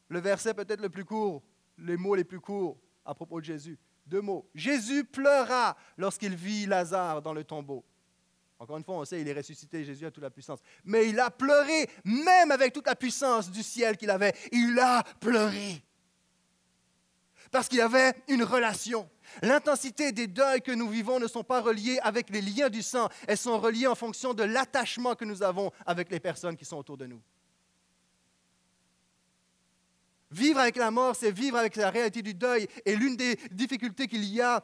[0.08, 1.42] Le verset peut-être le plus court,
[1.78, 3.80] les mots les plus courts à propos de Jésus.
[4.06, 4.50] Deux mots.
[4.54, 7.86] Jésus pleura lorsqu'il vit Lazare dans le tombeau.
[8.62, 10.60] Encore une fois, on sait, il est ressuscité, Jésus a toute la puissance.
[10.86, 14.36] Mais il a pleuré, même avec toute la puissance du ciel qu'il avait.
[14.52, 15.84] Il a pleuré.
[17.50, 19.10] Parce qu'il avait une relation.
[19.42, 23.10] L'intensité des deuils que nous vivons ne sont pas reliées avec les liens du sang,
[23.28, 26.78] elles sont reliées en fonction de l'attachement que nous avons avec les personnes qui sont
[26.78, 27.22] autour de nous.
[30.32, 32.68] Vivre avec la mort, c'est vivre avec la réalité du deuil.
[32.86, 34.64] Et l'une des difficultés qu'il y a,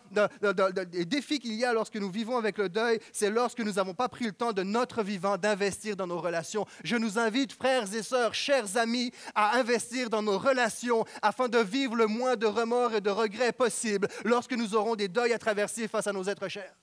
[0.91, 3.93] des défis qu'il y a lorsque nous vivons avec le deuil, c'est lorsque nous n'avons
[3.93, 6.65] pas pris le temps de notre vivant d'investir dans nos relations.
[6.83, 11.59] Je nous invite, frères et sœurs, chers amis, à investir dans nos relations afin de
[11.59, 15.39] vivre le moins de remords et de regrets possible lorsque nous aurons des deuils à
[15.39, 16.73] traverser face à nos êtres chers.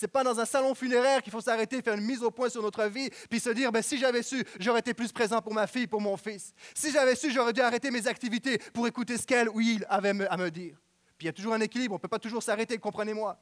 [0.00, 2.62] N'est pas dans un salon funéraire qu'il faut s'arrêter, faire une mise au point sur
[2.62, 5.66] notre vie, puis se dire, ben, si j'avais su, j'aurais été plus présent pour ma
[5.66, 6.54] fille, pour mon fils.
[6.72, 10.26] Si j'avais su, j'aurais dû arrêter mes activités pour écouter ce qu'elle ou il avait
[10.28, 10.80] à me dire.
[11.16, 13.36] Puis il y a toujours un équilibre, on ne peut pas toujours s'arrêter, comprenez-moi.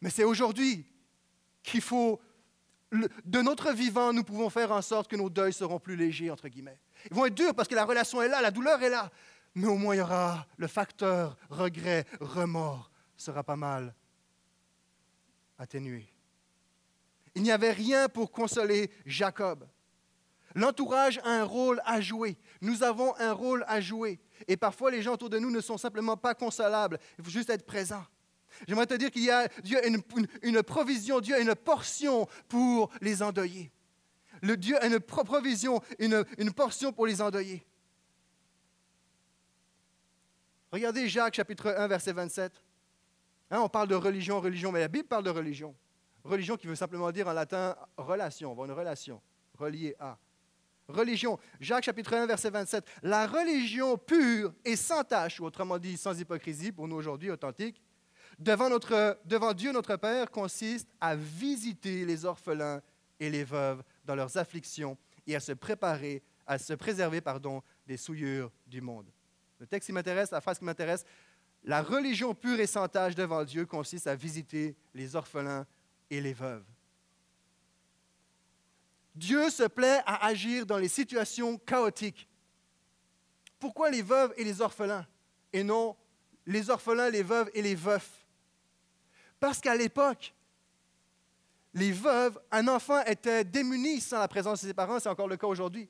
[0.00, 0.86] Mais c'est aujourd'hui
[1.64, 2.20] qu'il faut,
[2.92, 6.46] de notre vivant, nous pouvons faire en sorte que nos deuils seront plus légers, entre
[6.46, 6.78] guillemets.
[7.10, 9.10] Ils vont être durs parce que la relation est là, la douleur est là.
[9.56, 13.92] Mais au moins, il y aura le facteur regret, remords, sera pas mal
[15.58, 16.06] atténué.
[17.34, 19.66] Il n'y avait rien pour consoler Jacob.
[20.54, 22.36] L'entourage a un rôle à jouer.
[22.60, 24.20] Nous avons un rôle à jouer.
[24.46, 26.98] Et parfois, les gens autour de nous ne sont simplement pas consolables.
[27.18, 28.04] Il faut juste être présent.
[28.68, 32.90] J'aimerais te dire qu'il y a Dieu a une, provision, Dieu a une portion pour
[33.00, 33.72] les endeuillés.
[34.42, 37.66] Le Dieu a une provision, une, une portion pour les endeuillés.
[40.70, 42.63] Regardez Jacques chapitre 1, verset 27.
[43.50, 45.74] Hein, on parle de religion, religion, mais la Bible parle de religion.
[46.24, 49.20] Religion qui veut simplement dire en latin relation, une relation,
[49.58, 50.18] reliée à.
[50.88, 51.38] Religion.
[51.60, 52.84] Jacques chapitre 1, verset 27.
[53.02, 57.80] La religion pure et sans tache, ou autrement dit sans hypocrisie, pour nous aujourd'hui authentique,
[58.38, 62.82] devant, notre, devant Dieu notre Père consiste à visiter les orphelins
[63.18, 67.96] et les veuves dans leurs afflictions et à se préparer, à se préserver pardon, des
[67.96, 69.10] souillures du monde.
[69.58, 71.04] Le texte qui m'intéresse, la phrase qui m'intéresse,
[71.64, 75.66] la religion pure et sans tâche devant Dieu consiste à visiter les orphelins
[76.10, 76.64] et les veuves.
[79.14, 82.28] Dieu se plaît à agir dans les situations chaotiques.
[83.58, 85.06] Pourquoi les veuves et les orphelins
[85.52, 85.96] et non
[86.46, 88.26] les orphelins, les veuves et les veufs?
[89.40, 90.34] Parce qu'à l'époque,
[91.72, 95.36] les veuves, un enfant était démuni sans la présence de ses parents, c'est encore le
[95.36, 95.88] cas aujourd'hui.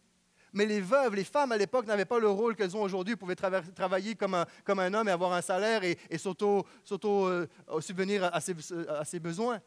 [0.55, 3.35] Mais les veuves, les femmes à l'époque n'avaient pas le rôle qu'elles ont aujourd'hui, pouvaient
[3.35, 8.55] travailler comme un, comme un homme et avoir un salaire et, s'auto-subvenir euh, à, ses,
[8.89, 9.61] à ses besoins.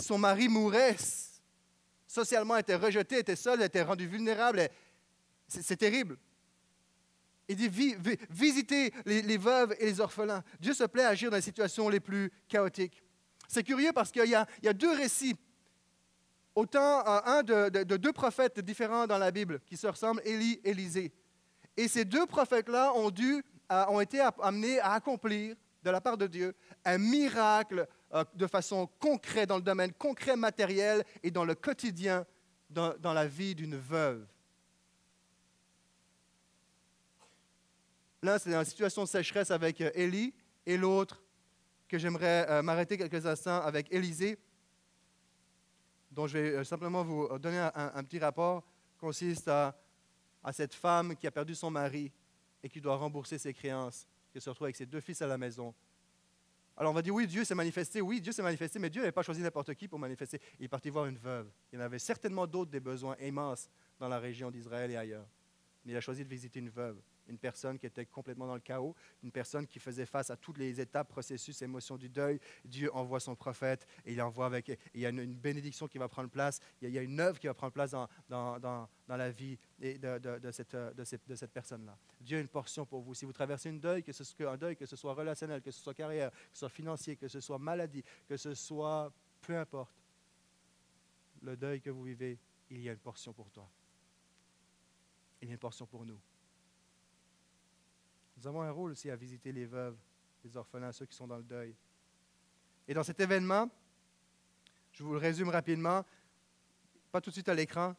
[0.00, 0.96] Son mari mourait,
[2.06, 4.68] socialement était rejeté, était seul, était rendu vulnérable.
[5.48, 6.16] C'est terrible.
[7.48, 7.96] Il dit
[8.30, 10.44] visitez les, les, veuves et les orphelins.
[10.60, 13.02] Dieu se plaît à agir dans les situations les plus chaotiques.
[13.48, 15.36] C'est curieux parce qu'il y, y, a deux récits
[16.54, 21.12] autant un de, deux prophètes différents dans la Bible qui se ressemblent, Élie et Élisée.
[21.76, 23.12] Et ces deux prophètes-là ont,
[23.70, 28.88] ont été amenés à accomplir de la part de Dieu un miracle euh, de façon
[28.98, 32.24] concrète, dans le domaine concret matériel et dans le quotidien,
[32.70, 34.26] dans, dans la vie d'une veuve.
[38.22, 40.32] L'un, c'est dans la situation de sécheresse avec euh, Élie,
[40.64, 41.22] et l'autre,
[41.88, 44.38] que j'aimerais euh, m'arrêter quelques instants avec Élisée,
[46.14, 48.62] dont je vais euh, simplement vous euh, donner un, petit rapport,
[48.98, 49.76] consiste à,
[50.52, 52.12] cette femme qui a perdu son mari
[52.62, 55.38] et qui doit rembourser ses créances, qui se retrouve avec ses deux fils à la
[55.38, 55.74] maison.
[56.76, 59.12] Alors on va dire, oui, Dieu s'est manifesté, oui, Dieu s'est manifesté, mais Dieu n'avait
[59.12, 60.40] pas choisi n'importe qui pour manifester.
[60.58, 61.50] Il est parti voir une veuve.
[61.72, 65.26] Il y en avait certainement d'autres des besoins immenses dans la région d'Israël et ailleurs.
[65.84, 68.60] Mais il a choisi de visiter une veuve une personne qui était complètement dans le
[68.60, 72.40] chaos, une personne qui faisait face à toutes les étapes, processus, émotions du deuil.
[72.64, 76.08] Dieu envoie son prophète et il envoie avec, il y a une, bénédiction qui va
[76.08, 79.30] prendre place, il y a, une œuvre qui va prendre place dans, dans, dans, la
[79.30, 81.96] vie de, de, de, cette, de cette, cette personne-là.
[82.20, 83.14] Dieu a une portion pour vous.
[83.14, 85.70] Si vous traversez une deuil, que ce soit un deuil, que ce soit relationnel, que
[85.70, 89.12] ce soit carrière, que ce soit financier, que ce soit maladie, que ce soit
[89.44, 89.94] peu importe,
[91.42, 92.38] le deuil que vous vivez,
[92.70, 93.68] il y a une portion pour toi.
[95.42, 96.18] Il y a une portion pour nous.
[98.44, 99.96] Nous avons un rôle aussi à visiter les veuves,
[100.44, 101.74] les orphelins, ceux qui sont dans le deuil.
[102.86, 103.70] Et dans cet événement,
[104.92, 106.04] Je vous le résume rapidement,
[107.10, 107.96] pas tout de suite à l'écran.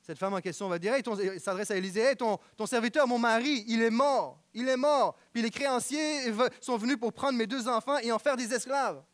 [0.00, 1.02] Cette femme en question va dire, hey,
[1.38, 5.14] s'adresse à Élisée, ton serviteur, mon mari, il est mort, il est mort.
[5.30, 6.32] Puis les créanciers
[6.62, 9.04] sont venus pour prendre mes deux enfants et en faire des esclaves.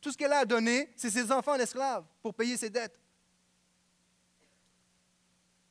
[0.00, 2.98] Tout ce qu'elle a à donner, c'est ses enfants en esclaves pour payer ses dettes.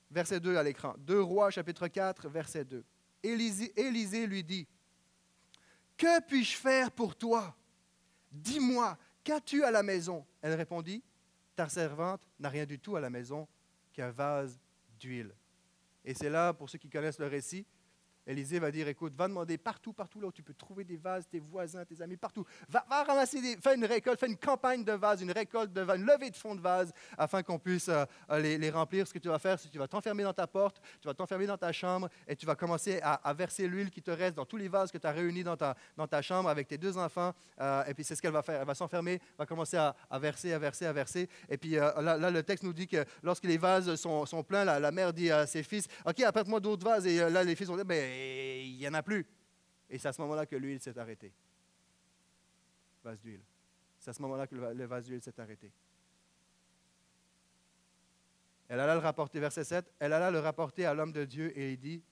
[0.10, 0.96] Verset 2 à l'écran.
[0.98, 2.86] 2 Rois, chapitre 4, verset 2.
[3.24, 4.68] Élisée, lui dit,
[5.98, 7.56] Que puis-je faire pour toi?
[8.32, 11.04] Dis-moi, qu'as-tu à la maison Elle répondit,
[11.56, 13.48] Ta servante n'a rien du tout à la maison
[13.94, 14.60] qu'un vase
[15.00, 15.34] d'huile.
[16.06, 17.66] Et c'est là, pour ceux qui connaissent le récit,
[18.28, 21.28] Élisée va dire, écoute, va demander partout, partout là où tu peux trouver des vases,
[21.28, 22.46] tes voisins, tes amis, partout.
[22.68, 25.98] Va, ramasser, des, fais une récolte, fais une campagne de vases, une récolte de vases,
[25.98, 29.08] une levée de fonds de vases, afin qu'on puisse euh, euh, les, remplir.
[29.08, 31.14] Ce que tu vas faire, c'est que tu vas t'enfermer dans ta porte, tu vas
[31.14, 34.46] t'enfermer dans ta chambre, et tu vas commencer à, verser l'huile qui te reste dans
[34.46, 36.98] tous les vases que tu as réunis dans ta, dans ta chambre avec tes deux
[36.98, 37.34] enfants.
[37.62, 38.60] Euh, et puis c'est ce qu'elle va faire.
[38.60, 41.30] Elle va s'enfermer, va commencer à, verser, à verser, à verser.
[41.50, 45.14] Et puis là, le texte nous dit que lorsque les vases sont, pleins, la, mère
[45.14, 47.08] dit à ses fils, OK, apporte-moi d'autres vases.
[47.08, 47.84] Et là, les fils ont dit,
[48.18, 49.26] ben, il n'y en a plus.
[49.90, 51.34] Et c'est à ce moment-là que l'huile s'est arrêtée.
[53.04, 53.44] Vase d'huile.
[54.00, 55.72] C'est à ce moment-là que le vase d'huile s'est arrêté.
[58.68, 61.74] Elle alla le rapporter, verset 7, elle alla le rapporter à l'homme de Dieu et
[61.74, 62.04] il dit,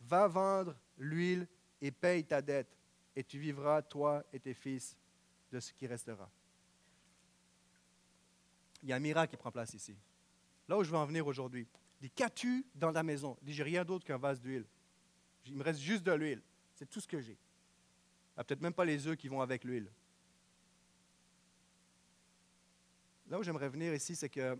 [0.00, 1.46] va vendre l'huile
[1.82, 2.74] et paye ta dette,
[3.14, 4.96] et tu vivras, toi et tes fils,
[5.52, 6.30] de ce qui restera.
[8.82, 9.96] Il y a un miracle qui prend place ici.
[10.66, 11.68] Là où je veux en venir aujourd'hui.
[12.00, 13.36] Dis, qu'as-tu dans la maison?
[13.42, 14.64] Dis, j'ai rien d'autre qu'un vase d'huile.
[15.46, 16.42] Il me reste juste de l'huile.
[16.74, 17.38] C'est tout ce que j'ai.
[18.36, 19.90] Ah, peut-être même pas les œufs qui vont avec l'huile.
[23.28, 24.58] Là où j'aimerais venir ici, c'est que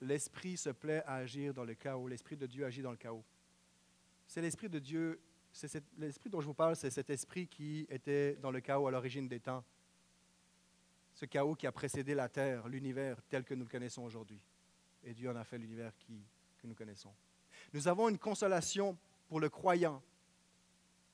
[0.00, 2.08] l'Esprit se plaît à agir dans le chaos.
[2.08, 3.24] L'Esprit de Dieu agit dans le chaos.
[4.26, 5.20] C'est l'Esprit de Dieu,
[5.52, 8.90] c'est l'Esprit dont je vous parle, c'est cet Esprit qui était dans le chaos à
[8.90, 9.64] l'origine des temps.
[11.14, 14.40] Ce chaos qui a précédé la terre, l'univers tel que nous le connaissons aujourd'hui.
[15.04, 17.12] Et Dieu en a fait l'univers que nous connaissons.
[17.72, 18.98] Nous avons une consolation
[19.32, 20.02] pour le croyant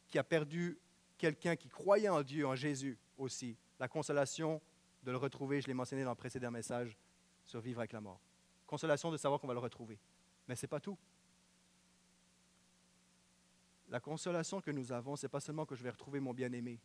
[0.09, 0.77] qui a perdu
[1.19, 3.57] quelqu'un qui croyait en Dieu, en Jésus aussi.
[3.79, 4.61] La consolation
[5.05, 6.99] de le retrouver, je l'ai mentionné dans le précédent message,
[7.45, 8.21] survivre avec la mort.
[8.67, 10.01] Consolation de savoir qu'on va le retrouver.
[10.49, 10.99] Mais ce n'est pas tout.
[13.89, 16.81] La consolation que nous avons, ce n'est pas seulement que je vais retrouver mon bien-aimé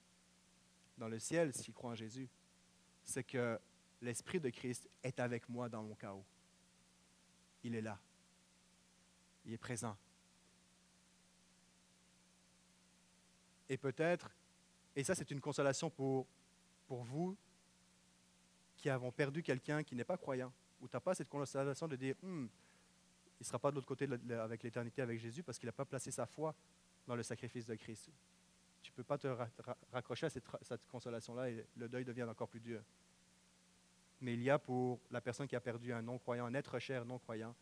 [0.99, 2.29] dans le ciel s'il croit en Jésus,
[3.01, 3.59] c'est que
[4.03, 6.25] l'Esprit de Christ est avec moi dans mon chaos.
[7.63, 7.97] Il est là.
[9.45, 9.97] Il est présent.
[13.73, 14.29] Et peut-être,
[14.95, 16.27] et ça c'est une consolation pour,
[16.87, 17.35] vous
[18.77, 21.95] qui avons perdu quelqu'un qui n'est pas croyant, ou tu n'as pas cette consolation de
[21.95, 25.65] dire, hmm, il ne sera pas de l'autre côté avec l'éternité avec Jésus parce qu'il
[25.65, 26.53] n'a pas placé sa foi
[27.07, 28.11] dans le sacrifice de Christ.
[28.83, 29.27] Tu ne peux pas te
[29.91, 32.83] raccrocher à cette consolation-là et le deuil devient encore plus dur.
[34.21, 37.05] Mais il y a pour la personne qui a perdu un non-croyant, un être cher
[37.05, 37.55] non-croyant,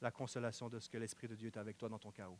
[0.00, 2.38] la consolation de ce que l'Esprit de Dieu est avec toi dans ton chaos.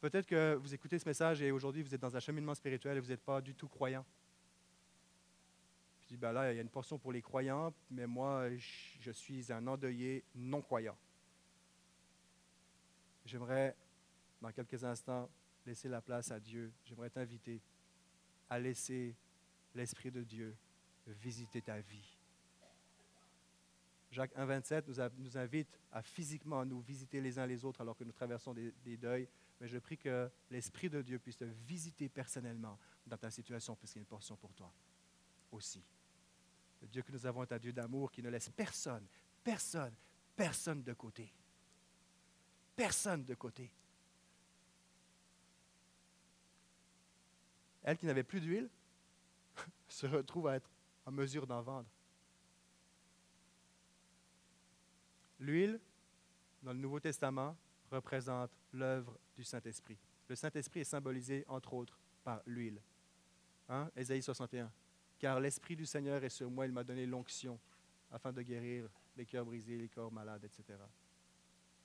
[0.00, 3.00] Peut-être que vous écoutez ce message et aujourd'hui vous êtes dans un cheminement spirituel et
[3.00, 4.04] vous n'êtes pas du tout croyant.
[6.06, 9.52] Puis ben là, il y a une portion pour les croyants, mais moi, je suis
[9.52, 10.96] un endeuillé non-croyant.
[13.26, 13.76] J'aimerais,
[14.40, 15.28] dans quelques instants,
[15.66, 16.72] laisser la place à Dieu.
[16.84, 17.60] J'aimerais t'inviter
[18.48, 19.16] à laisser
[19.74, 20.56] l'Esprit de Dieu
[21.08, 22.16] visiter ta vie.
[24.12, 28.04] Jacques 1,27 nous, nous invite à physiquement nous visiter les uns les autres alors que
[28.04, 29.28] nous traversons des deuils
[29.60, 33.92] mais je prie que l'Esprit de Dieu puisse te visiter personnellement dans ta situation, parce
[33.92, 34.72] qu'il y a une portion pour toi
[35.50, 35.82] aussi.
[36.80, 39.06] Le Dieu que nous avons est un Dieu d'amour qui ne laisse personne,
[39.42, 39.94] personne,
[40.36, 41.32] personne de côté.
[42.76, 43.70] Personne de côté.
[47.82, 48.68] Elle qui n'avait plus d'huile
[49.88, 50.70] se retrouve à être
[51.06, 51.88] en mesure d'en vendre.
[55.40, 55.80] L'huile,
[56.62, 57.56] dans le Nouveau Testament,
[57.90, 59.98] représente l'œuvre du Saint-Esprit.
[60.28, 62.80] Le Saint-Esprit est symbolisé, entre autres, par l'huile.
[63.68, 63.90] Hein?
[63.96, 64.70] Ésaïe 61.
[65.18, 67.58] Car l'Esprit du Seigneur est sur moi, il m'a donné l'onction
[68.10, 70.78] afin de guérir les cœurs brisés, les corps malades, etc.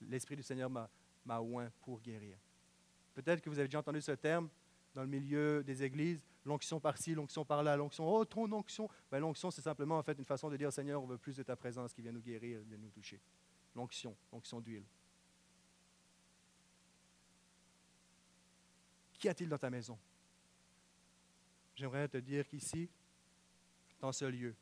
[0.01, 0.89] L'Esprit du Seigneur m'a
[1.39, 2.37] oint pour guérir.
[3.13, 4.49] Peut-être que vous avez déjà entendu ce terme
[4.93, 8.89] dans le milieu des églises, l'onction par-ci, l'onction par-là, l'onction, oh ton onction.
[9.09, 11.43] Ben, l'onction, c'est simplement en fait une façon de dire, Seigneur, on veut plus de
[11.43, 13.19] ta présence qui vient nous guérir, vient nous toucher.
[13.75, 14.85] L'onction, l'onction d'huile.
[19.23, 19.97] Qu'y a-t-il dans ta maison?
[21.75, 22.89] J'aimerais te dire qu'ici,
[24.01, 24.53] dans ce lieu,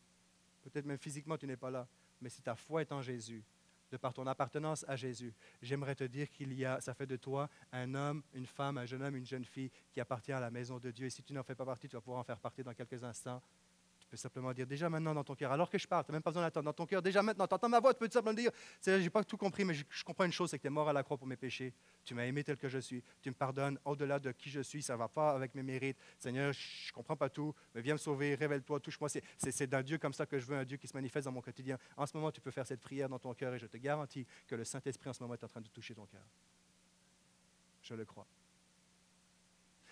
[0.62, 1.88] peut-être même physiquement tu n'es pas là,
[2.22, 3.44] mais si ta foi est en Jésus,
[3.90, 5.34] de par ton appartenance à Jésus,
[5.64, 8.86] j'aimerais te dire qu'il y a, ça fait de toi un homme, une femme, un
[8.86, 11.08] jeune homme, une jeune fille qui appartient à la maison de Dieu.
[11.08, 13.04] Et si tu n'en fais pas partie, tu vas pouvoir en faire partie dans quelques
[13.04, 13.42] instants
[14.12, 16.22] peux simplement dire déjà maintenant dans ton cœur, alors que je parle, tu n'as même
[16.22, 16.66] pas besoin d'attendre.
[16.66, 18.52] Dans ton cœur, déjà maintenant, tu entends ma voix, tu peux tout simplement dire
[18.86, 20.90] Je n'ai pas tout compris, mais je, comprends une chose c'est que tu es mort
[20.90, 21.74] à la croix pour mes péchés.
[22.04, 23.02] Tu m'as aimé tel que je suis.
[23.22, 24.84] Tu me pardonnes au-delà de qui je suis.
[24.84, 25.98] Ça ne va pas avec mes mérites.
[26.20, 29.08] Seigneur, je ne comprends pas tout, mais viens me sauver, révèle-toi, touche-moi.
[29.38, 31.42] C'est d'un Dieu comme ça que je veux, un Dieu qui se manifeste dans mon
[31.42, 31.78] quotidien.
[31.96, 34.28] En ce moment, tu peux faire cette prière dans ton cœur et je te garantis
[34.46, 36.28] que le Saint-Esprit en ce moment est en train de toucher ton cœur.
[37.82, 38.28] Je le crois.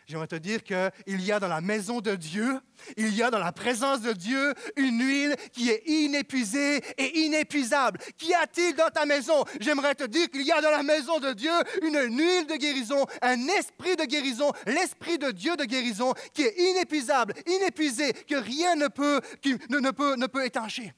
[0.10, 2.60] J'aimerais te dire qu'il y a dans la maison de Dieu,
[2.98, 8.00] il y a dans la présence de Dieu une huile qui est inépuisée et inépuisable.
[8.18, 9.46] Qu'y a-t-il dans ta maison?
[9.60, 11.52] J'aimerais te dire qu'il y a dans la maison de Dieu
[11.84, 16.58] une huile de guérison, un esprit de guérison, l'esprit de Dieu de guérison qui est
[16.58, 19.22] inépuisable, inépuisé, que rien ne peut,
[19.70, 20.92] ne, peut, ne peut étancher.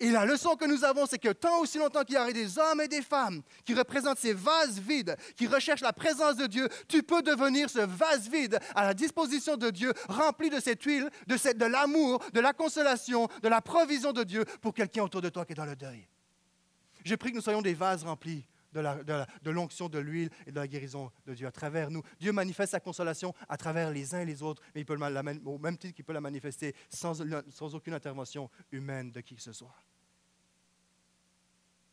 [0.00, 2.58] Et la leçon que nous avons, c'est que tant aussi longtemps qu'il y a des
[2.58, 6.68] hommes et des femmes qui représentent ces vases vides, qui recherchent la présence de Dieu,
[6.88, 11.10] tu peux devenir ce vase vide à la disposition de Dieu, rempli de cette huile,
[11.26, 15.28] de, de l'amour, de la consolation, de la provision de Dieu pour quelqu'un autour de
[15.28, 16.08] toi qui est dans le deuil.
[17.04, 20.68] Je prie que nous soyons des vases remplis de, l'onction, de, l'huile et de la
[20.68, 22.02] guérison de Dieu à travers nous.
[22.18, 24.84] Dieu manifeste sa consolation à travers les uns et les autres, mais
[25.44, 29.42] au même titre qu'il peut la manifester sans, sans aucune intervention humaine de qui que
[29.42, 29.74] ce soit.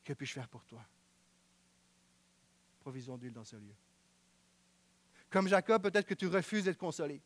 [0.04, 0.86] Que puis-je faire pour toi?
[2.80, 3.76] Provision d'huile dans ce lieu.
[5.30, 7.22] Comme Jacob, peut-être que tu refuses d'être consolé.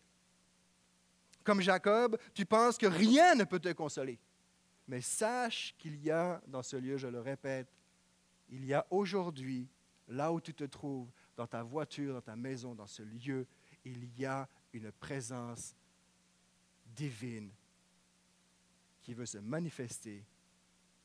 [1.43, 4.19] Comme Jacob, tu penses que rien ne peut te consoler.
[4.87, 7.67] Mais sache qu'il y a dans ce lieu, je le répète,
[8.51, 9.67] il y a aujourd'hui,
[10.07, 13.47] là où tu te trouves, dans ta voiture, dans ta maison, dans ce lieu,
[13.85, 15.73] il y a une présence
[16.85, 17.49] divine
[19.01, 20.23] qui veut se manifester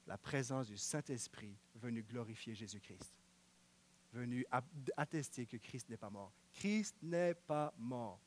[0.06, 3.20] la présence du Saint-Esprit venu glorifier Jésus-Christ,
[4.12, 4.44] venu
[4.96, 6.32] attester que Christ n'est pas mort.
[6.52, 8.20] Christ n'est pas mort.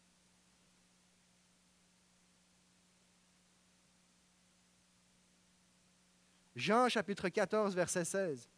[6.56, 8.50] Jean chapitre 14, verset 16.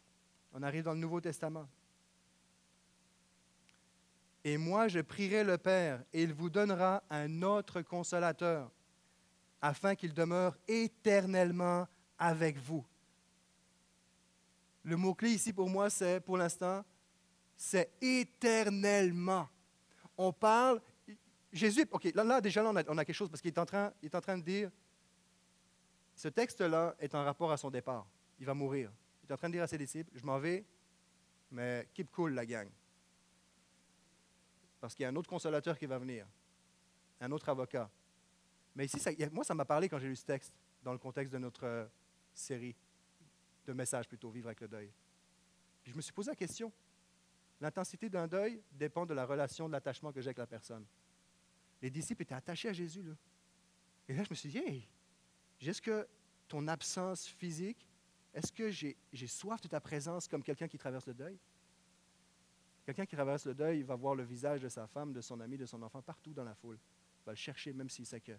[0.52, 1.68] On arrive dans le Nouveau Testament.
[4.44, 8.70] Et moi, je prierai le Père, et il vous donnera un autre consolateur,
[9.60, 11.86] afin qu'il demeure éternellement
[12.18, 12.84] avec vous.
[14.84, 16.84] Le mot-clé ici pour moi, c'est, pour l'instant,
[17.56, 19.48] c'est éternellement.
[20.18, 20.80] On parle,
[21.52, 23.66] Jésus, OK, là, déjà, là, on, a, on, a, quelque chose parce qu'il est, en
[23.66, 24.70] train, il est en train de dire,
[26.16, 28.06] ce texte-là est en rapport à son départ.
[28.40, 28.90] Il va mourir.
[29.32, 30.62] Est en train de dire à ses disciples, je m'en vais,
[31.50, 32.68] mais keep cool, la gang.
[34.78, 36.26] Parce qu'il y a un autre consolateur qui va venir,
[37.18, 37.90] un autre avocat.
[38.76, 38.98] Mais ici,
[39.32, 40.52] moi, ça m'a parlé quand j'ai lu ce texte,
[40.82, 41.86] dans le contexte de notre euh,
[42.34, 42.76] série
[43.64, 44.92] de message plutôt, vivre avec le deuil.
[45.86, 46.70] je me suis posé la question.
[47.58, 50.84] L'intensité d'un deuil dépend de la relation, de l'attachement que j'ai avec la personne.
[51.80, 53.02] Les disciples étaient attachés à Jésus.
[53.02, 53.14] Là.
[54.08, 54.86] Et là, je me suis dit, hey,
[55.58, 56.06] est-ce que
[56.48, 57.88] ton absence physique,
[58.34, 61.38] est-ce que j'ai, soif de ta présence comme quelqu'un qui traverse le deuil?
[62.84, 65.38] Quelqu'un qui traverse le deuil, il va voir le visage de sa femme, de son
[65.40, 66.78] ami, de son enfant partout dans la foule.
[67.20, 68.32] Il va le chercher même s'il sait que.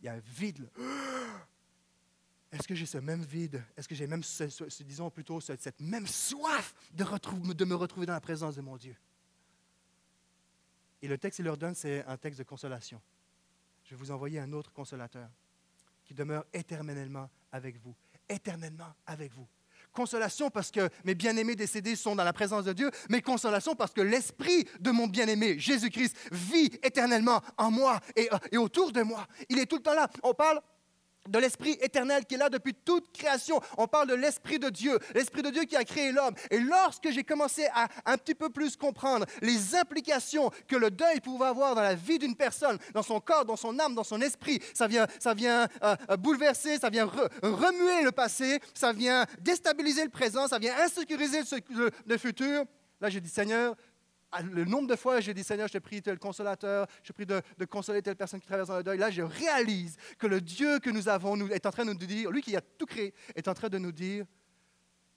[0.00, 0.70] Il y a un vide.
[2.52, 3.62] Est-ce que j'ai ce même vide?
[3.76, 4.22] Est-ce que j'ai même,
[4.84, 7.04] disons plutôt, cette même soif de,
[7.52, 8.96] de me retrouver dans la présence de mon Dieu?
[11.02, 13.02] Et le texte qu'il leur donne, c'est un texte de consolation.
[13.84, 15.28] Je vais vous envoyer un autre consolateur
[16.04, 17.94] qui demeure éternellement avec vous.
[18.28, 19.46] Éternellement avec vous.
[19.92, 23.92] Consolation parce que mes bien-aimés décédés sont dans la présence de Dieu, mais consolation parce
[23.92, 29.26] que l'esprit de mon bien-aimé, Jésus-Christ, vit éternellement en moi et, et autour de moi.
[29.48, 30.08] Il est tout le temps là.
[30.22, 30.60] On parle
[31.28, 33.60] de l'Esprit éternel qui est là depuis toute création.
[33.76, 36.34] On parle de l'Esprit de Dieu, l'Esprit de Dieu qui a créé l'homme.
[36.50, 41.20] Et lorsque j'ai commencé à un petit peu plus comprendre les implications que le deuil
[41.20, 44.20] pouvait avoir dans la vie d'une personne, dans son corps, dans son âme, dans son
[44.20, 47.08] esprit, ça vient, ça vient euh, euh, bouleverser, ça vient
[47.42, 52.64] remuer le passé, ça vient déstabiliser le présent, ça vient insécuriser le, le futur.
[53.00, 53.74] Là, j'ai dit, Seigneur,
[54.42, 57.42] le nombre de fois j'ai dit Seigneur, je te prie, tel consolateur, je prie de,
[57.68, 58.98] consoler telle personne qui traverse dans le deuil.
[58.98, 61.98] Là, je réalise que le Dieu que nous avons nous, est en train de nous
[61.98, 64.26] dire, lui qui a tout créé, est en train de nous dire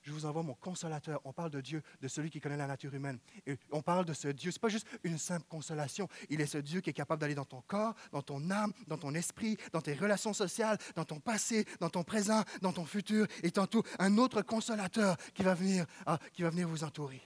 [0.01, 1.19] je vous envoie mon consolateur.
[1.25, 3.19] On parle de Dieu, de celui qui connaît la nature humaine.
[3.45, 4.51] Et on parle de ce Dieu.
[4.51, 6.07] Ce n'est pas juste une simple consolation.
[6.29, 8.97] Il est ce Dieu qui est capable d'aller dans ton corps, dans ton âme, dans
[8.97, 13.27] ton esprit, dans tes relations sociales, dans ton passé, dans ton présent, dans ton futur,
[13.43, 17.21] et tantôt un autre consolateur qui va venir, ah, qui va venir vous entourer.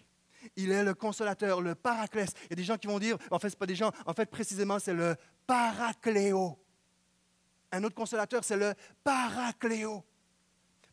[0.55, 2.29] Il est le consolateur, le paraclès.
[2.45, 4.13] Il y a des gens qui vont dire, en fait, ce pas des gens, en
[4.13, 5.15] fait, précisément, c'est le
[5.47, 6.57] paracléo.
[7.71, 8.73] Un autre consolateur, c'est le
[9.03, 10.03] paracléo.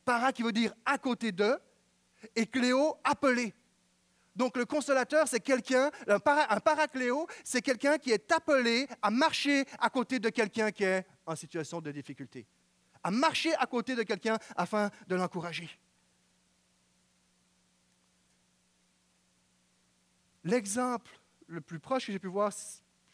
[0.04, 1.58] para qui veut dire à côté d'eux,
[2.34, 3.54] et cléo, appelé.
[4.36, 9.64] Donc le consolateur, c'est quelqu'un, un, para, paracléo, c'est quelqu'un qui est appelé à marcher
[9.78, 12.46] à côté de quelqu'un qui est en situation de difficulté,
[13.02, 15.68] à marcher à côté de quelqu'un afin de l'encourager.
[20.44, 21.10] L'exemple
[21.46, 22.52] le plus proche que j'ai pu voir,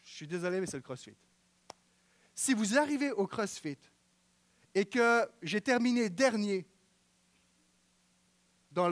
[0.03, 1.15] je suis désolé, mais c'est le CrossFit.
[2.33, 3.79] Si vous arrivez au CrossFit
[4.75, 6.67] et que j'ai terminé dernier
[8.71, 8.89] dans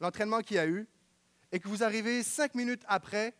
[0.00, 0.86] l'entraînement qu'il y a eu,
[1.50, 3.34] et que vous arrivez cinq minutes après,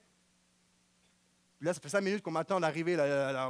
[1.61, 2.97] là, ça fait cinq minutes qu'on m'attend d'arriver,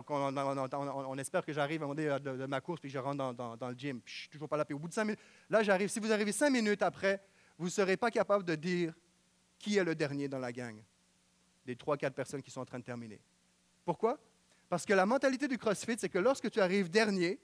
[0.08, 3.74] on, espère que j'arrive à un de, de, ma course, puis je rentre dans, le
[3.74, 5.98] gym, je suis toujours pas là, puis au bout de cinq minutes, là, j'arrive, si
[5.98, 7.22] vous arrivez cinq minutes après,
[7.58, 8.94] vous ne serez pas capable de dire
[9.62, 10.76] qui est le dernier dans la gang,
[11.64, 13.20] des trois, quatre personnes qui sont en train de terminer.
[13.84, 14.18] Pourquoi?
[14.68, 17.38] Parce que la mentalité du CrossFit, c'est que lorsque tu arrives dernier,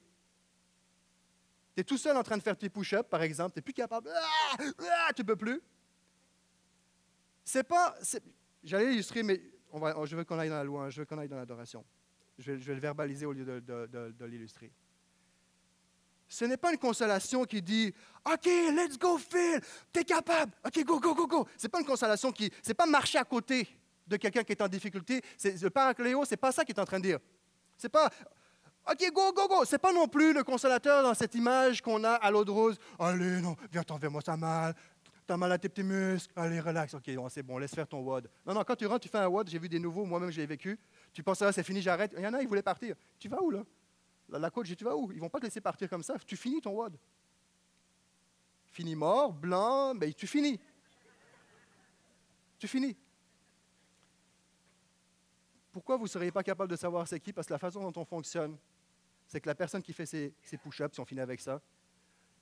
[1.75, 3.73] tu es tout seul en train de faire tes push-ups, par exemple, tu n'es plus
[3.73, 5.62] capable, ah, ah, tu ne peux plus.
[7.45, 7.97] C'est pas.
[8.64, 9.41] J'allais illustrer, mais
[9.71, 11.85] on va, je veux qu'on aille dans la louange, je veux qu'on aille dans l'adoration.
[12.39, 14.73] Je vais, le verbaliser au lieu de, l'illustrer.
[16.29, 17.93] Ce n'est pas une consolation qui dit
[18.31, 19.61] OK, let's go, Phil,
[19.93, 21.49] t'es capable, OK, go, go, go, go.
[21.57, 22.51] Ce n'est pas une consolation qui.
[22.62, 23.66] C'est pas marcher à côté
[24.07, 25.22] de quelqu'un qui est en difficulté.
[25.37, 27.18] C'est, le paracléo, c'est pas ça qu'il est en train de dire.
[27.76, 28.11] C'est pas
[28.91, 29.64] OK, go, go, go.
[29.64, 32.79] C'est pas non plus le consolateur dans cette image qu'on a à l'eau de rose.
[32.99, 34.74] Allez, non, viens, t'enverrai-moi ça mal.
[35.26, 36.33] T'as mal à tes petits muscles.
[36.35, 36.95] Allez, relax.
[36.95, 38.31] OK, c'est bon, laisse faire ton WOD.
[38.47, 39.51] Non, non, quand tu rentres, tu fais un WOD.
[39.51, 40.79] J'ai vu des nouveaux, moi-même, je l'ai vécu.
[41.12, 42.14] Tu penses, ah, c'est fini, j'arrête.
[42.16, 42.97] Il y en a, ils voulaient partir.
[43.18, 43.62] Tu vas où, là?
[44.29, 45.11] La, coach dit, tu vas où?
[45.12, 46.16] Ils vont pas te laisser partir comme ça.
[46.26, 46.99] Tu finis ton WOD.
[48.66, 50.61] Fini mort, blanc, mais tu finis.
[52.59, 52.97] Tu finis.
[55.72, 57.33] Pourquoi vous ne seriez pas capable de savoir c'est qui?
[57.33, 58.59] Parce que la façon dont on fonctionne,
[59.26, 61.61] c'est que la personne qui fait ses, ses push-ups, si on finit avec ça,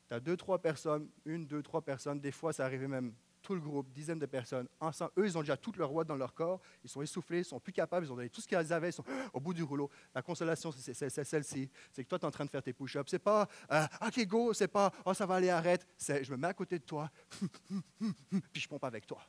[0.08, 3.12] tu as deux, trois personnes, une, deux, trois personnes, des fois ça arrivait même
[3.46, 5.12] tout le groupe, dizaines de personnes, ensemble.
[5.18, 7.60] Eux, ils ont déjà toute leur watts dans leur corps, ils sont essoufflés, ils sont
[7.60, 9.88] plus capables, ils ont donné tout ce qu'ils avaient, ils sont au bout du rouleau.
[10.12, 11.70] La consolation, c'est celle-ci.
[11.92, 13.08] C'est que toi, tu es en train de faire tes push-ups.
[13.08, 15.86] C'est pas euh, OK, go, c'est pas Oh, ça va aller, arrête.
[15.96, 17.08] C'est je me mets à côté de toi,
[18.52, 19.20] puis je pompe avec toi.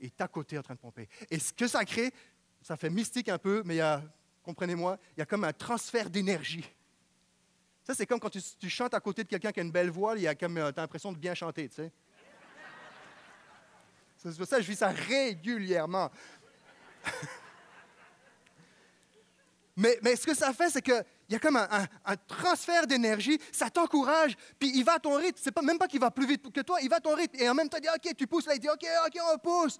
[0.00, 1.08] Et tu à côté en train de pomper.
[1.30, 2.12] Et ce que ça crée,
[2.60, 4.02] ça fait mystique un peu, mais il y a,
[4.42, 6.68] comprenez-moi, il y a comme un transfert d'énergie.
[7.84, 10.16] Ça, c'est comme quand tu, chantes à côté de quelqu'un qui a une belle voix,
[10.16, 11.92] il y comme, euh, as l'impression de bien chanter, tu sais.
[14.18, 16.10] C'est pour ça que je vis ça régulièrement.
[19.76, 21.86] mais, ce que ça fait, c'est qu'il y a comme un,
[22.26, 25.38] transfert d'énergie, ça t'encourage, puis il va à ton rythme.
[25.40, 27.36] C'est pas, même pas qu'il va plus vite que toi, il va à ton rythme.
[27.40, 29.38] Et en même temps, il dit OK, tu pousses là, il dit OK, OK, on
[29.38, 29.78] pousse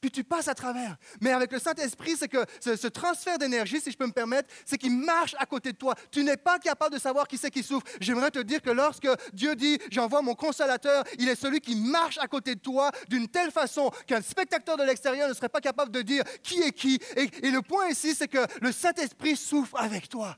[0.00, 0.96] puis tu passes à travers.
[1.20, 4.78] Mais avec le Saint-Esprit, c'est que ce, transfert d'énergie, si je peux me permettre, c'est
[4.78, 5.94] qu'il marche à côté de toi.
[6.10, 7.86] Tu n'es pas capable de savoir qui c'est qui souffre.
[8.00, 12.18] J'aimerais te dire que lorsque Dieu dit, j'envoie mon consolateur, il est celui qui marche
[12.18, 15.90] à côté de toi d'une telle façon qu'un spectateur de l'extérieur ne serait pas capable
[15.90, 17.00] de dire qui est qui.
[17.16, 20.36] Et, et le point ici, c'est que le Saint-Esprit souffre avec toi.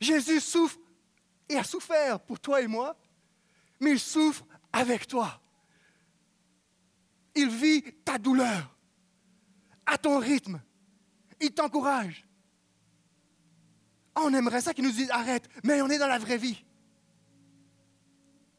[0.00, 0.78] Jésus souffre
[1.48, 2.94] et a souffert pour toi et moi,
[3.80, 5.40] mais il souffre avec toi
[7.38, 8.76] il vit ta douleur
[9.86, 10.60] à ton rythme.
[11.40, 12.26] Il t'encourage.
[14.16, 16.56] On aimerait ça qu'il nous dise arrête, mais on est dans la vraie vie.
[16.56, 16.64] Tu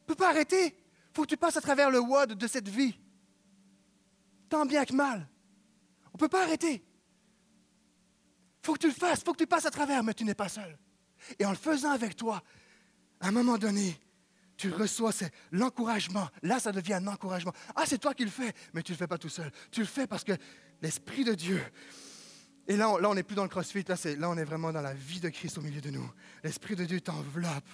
[0.02, 0.66] ne peux pas arrêter.
[0.66, 2.98] Il faut que tu passes à travers le WOD de cette vie.
[4.48, 5.28] Tant bien que mal.
[6.06, 6.82] On ne peut pas arrêter.
[8.62, 10.24] Il faut que tu le fasses, il faut que tu passes à travers, mais tu
[10.24, 10.78] n'es pas seul.
[11.38, 12.42] Et en le faisant avec toi,
[13.20, 14.00] à un moment donné,
[14.60, 15.10] tu reçois
[15.52, 16.28] l'encouragement.
[16.42, 17.52] Là, ça devient un encouragement.
[17.74, 19.50] Ah, c'est toi qui le fais, mais tu ne le fais pas tout seul.
[19.70, 20.32] Tu le fais parce que
[20.82, 21.62] l'Esprit de Dieu.
[22.68, 24.82] Et là, on, là, n'est plus dans le crossfit, là, là, on est vraiment dans
[24.82, 26.06] la vie de Christ au milieu de nous.
[26.44, 27.70] L'Esprit de Dieu t'enveloppe,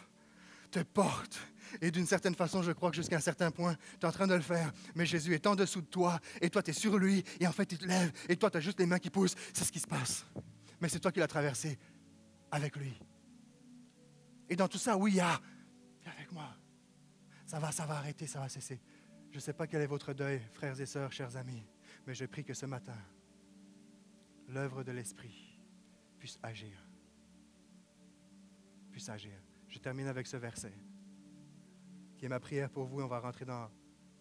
[0.70, 1.41] te porte.
[1.80, 4.28] Et d'une certaine façon, je crois que jusqu'à un certain point, tu es en train
[4.28, 4.72] de le faire.
[4.95, 7.53] Mais Jésus est en dessous de toi, et toi, tu es sur lui, et en
[7.53, 9.34] fait, il te lève, et toi, tu as juste les mains qui poussent.
[9.53, 10.24] C'est ce qui se passe.
[10.80, 11.80] Mais c'est toi qui l'as traversé
[12.53, 12.97] avec lui.
[14.49, 15.41] Et dans tout ça, oui, il y a,
[16.07, 16.57] avec moi,
[17.47, 18.80] ça va, ça va arrêter, ça va cesser.
[19.30, 21.64] Je ne sais pas quel est votre deuil, frères et sœurs, chers amis,
[22.07, 22.97] mais je prie que ce matin,
[24.49, 25.61] l'œuvre de l'Esprit
[26.18, 26.76] puisse agir.
[28.90, 29.38] Puisse agir.
[29.68, 30.72] Je termine avec ce verset,
[32.16, 33.01] qui est ma prière pour vous.
[33.03, 33.70] On va rentrer dans,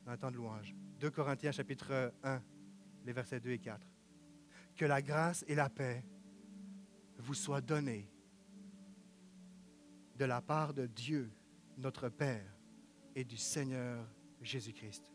[0.06, 0.76] dans un temps de louange.
[1.00, 2.42] 2 Corinthiens chapitre 1,
[3.06, 3.88] les versets 2 et 4.
[4.76, 6.06] Que la grâce et la paix
[7.18, 8.12] vous soient données
[10.16, 11.32] de la part de Dieu,
[11.78, 12.55] notre Père
[13.16, 14.06] et du Seigneur
[14.42, 15.12] Jésus-Christ.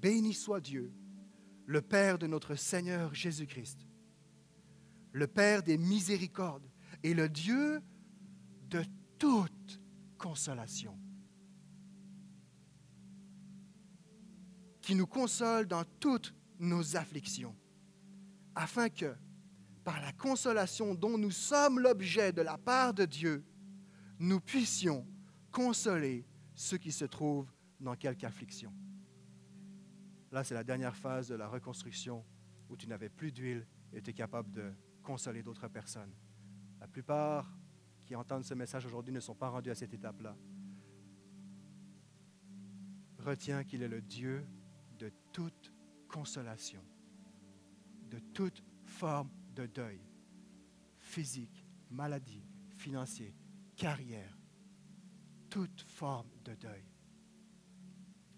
[0.00, 0.92] Béni soit Dieu,
[1.66, 3.86] le Père de notre Seigneur Jésus-Christ,
[5.12, 6.68] le Père des miséricordes
[7.02, 7.82] et le Dieu
[8.70, 8.82] de
[9.18, 9.80] toute
[10.16, 10.98] consolation,
[14.80, 17.54] qui nous console dans toutes nos afflictions,
[18.54, 19.14] afin que,
[19.84, 23.44] par la consolation dont nous sommes l'objet de la part de Dieu,
[24.18, 25.06] nous puissions
[25.50, 28.72] consoler ceux qui se trouvent dans quelque affliction.
[30.30, 32.24] Là, c'est la dernière phase de la reconstruction
[32.68, 34.72] où tu n'avais plus d'huile et tu es capable de
[35.02, 36.12] consoler d'autres personnes.
[36.80, 37.50] La plupart
[38.04, 40.36] qui entendent ce message aujourd'hui ne sont pas rendus à cette étape-là.
[43.18, 44.46] Retiens qu'il est le Dieu
[44.98, 45.72] de toute
[46.08, 46.84] consolation,
[48.10, 50.00] de toute forme de deuil,
[50.98, 53.34] physique, maladie, financier,
[53.76, 54.37] carrière,
[55.48, 56.84] toute forme de deuil.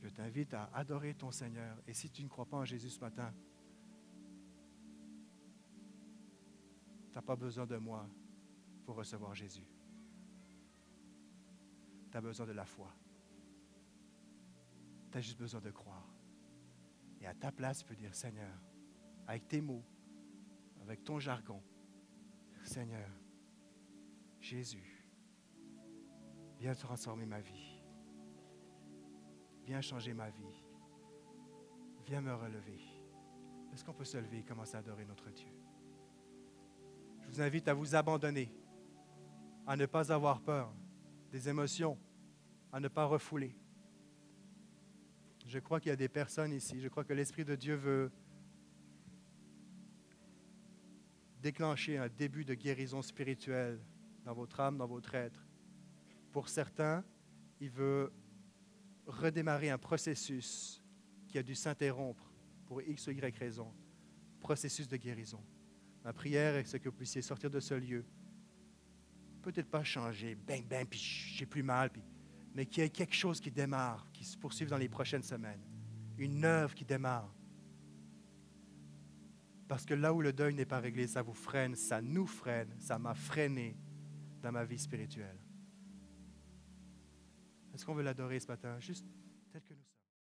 [0.02, 1.76] Je t'invite à adorer ton Seigneur.
[1.86, 3.32] Et si tu ne crois pas en Jésus ce matin,
[7.10, 8.08] tu n'as pas besoin de moi
[8.84, 9.66] pour recevoir Jésus.
[12.10, 12.94] Tu as besoin de la foi.
[15.12, 16.08] Tu as juste besoin de croire.
[17.20, 18.56] Et à ta place, tu peux dire, Seigneur,
[19.26, 19.84] avec tes mots,
[20.80, 21.62] avec ton jargon,
[22.62, 23.10] Seigneur,
[24.40, 24.89] Jésus,
[26.60, 27.80] viens transformer ma vie.
[29.64, 30.62] Viens changer ma vie.
[32.04, 32.80] Viens me relever.
[33.72, 35.48] Est-ce qu'on peut se lever et commencer à adorer notre Dieu?
[37.22, 38.52] Je vous invite à vous abandonner,
[39.66, 40.72] à ne pas avoir peur
[41.30, 41.98] des émotions,
[42.72, 43.56] à ne pas refouler.
[45.46, 48.12] Je crois qu'il y a des personnes ici, je crois que l'Esprit de Dieu veut
[51.40, 53.80] déclencher un début de guérison spirituelle
[54.24, 55.49] dans votre âme, dans votre être.
[56.32, 57.04] Pour certains,
[57.60, 58.12] il veut
[59.06, 60.82] redémarrer un processus
[61.28, 62.32] qui a dû s'interrompre
[62.66, 63.72] pour X ou Y raison,
[64.38, 65.42] processus de guérison.
[66.04, 68.04] Ma prière est que vous puissiez sortir de ce lieu.
[69.42, 71.90] Peut-être pas changer, bang, bang, puis j'ai plus mal,
[72.54, 75.62] mais qu'il y ait quelque chose qui démarre, qui se poursuive dans les prochaines semaines.
[76.16, 77.34] Une œuvre qui démarre.
[79.66, 82.74] Parce que là où le deuil n'est pas réglé, ça vous freine, ça nous freine,
[82.78, 83.76] ça m'a freiné
[84.42, 85.39] dans ma vie spirituelle.
[87.80, 88.76] Est-ce qu'on veut l'adorer ce matin,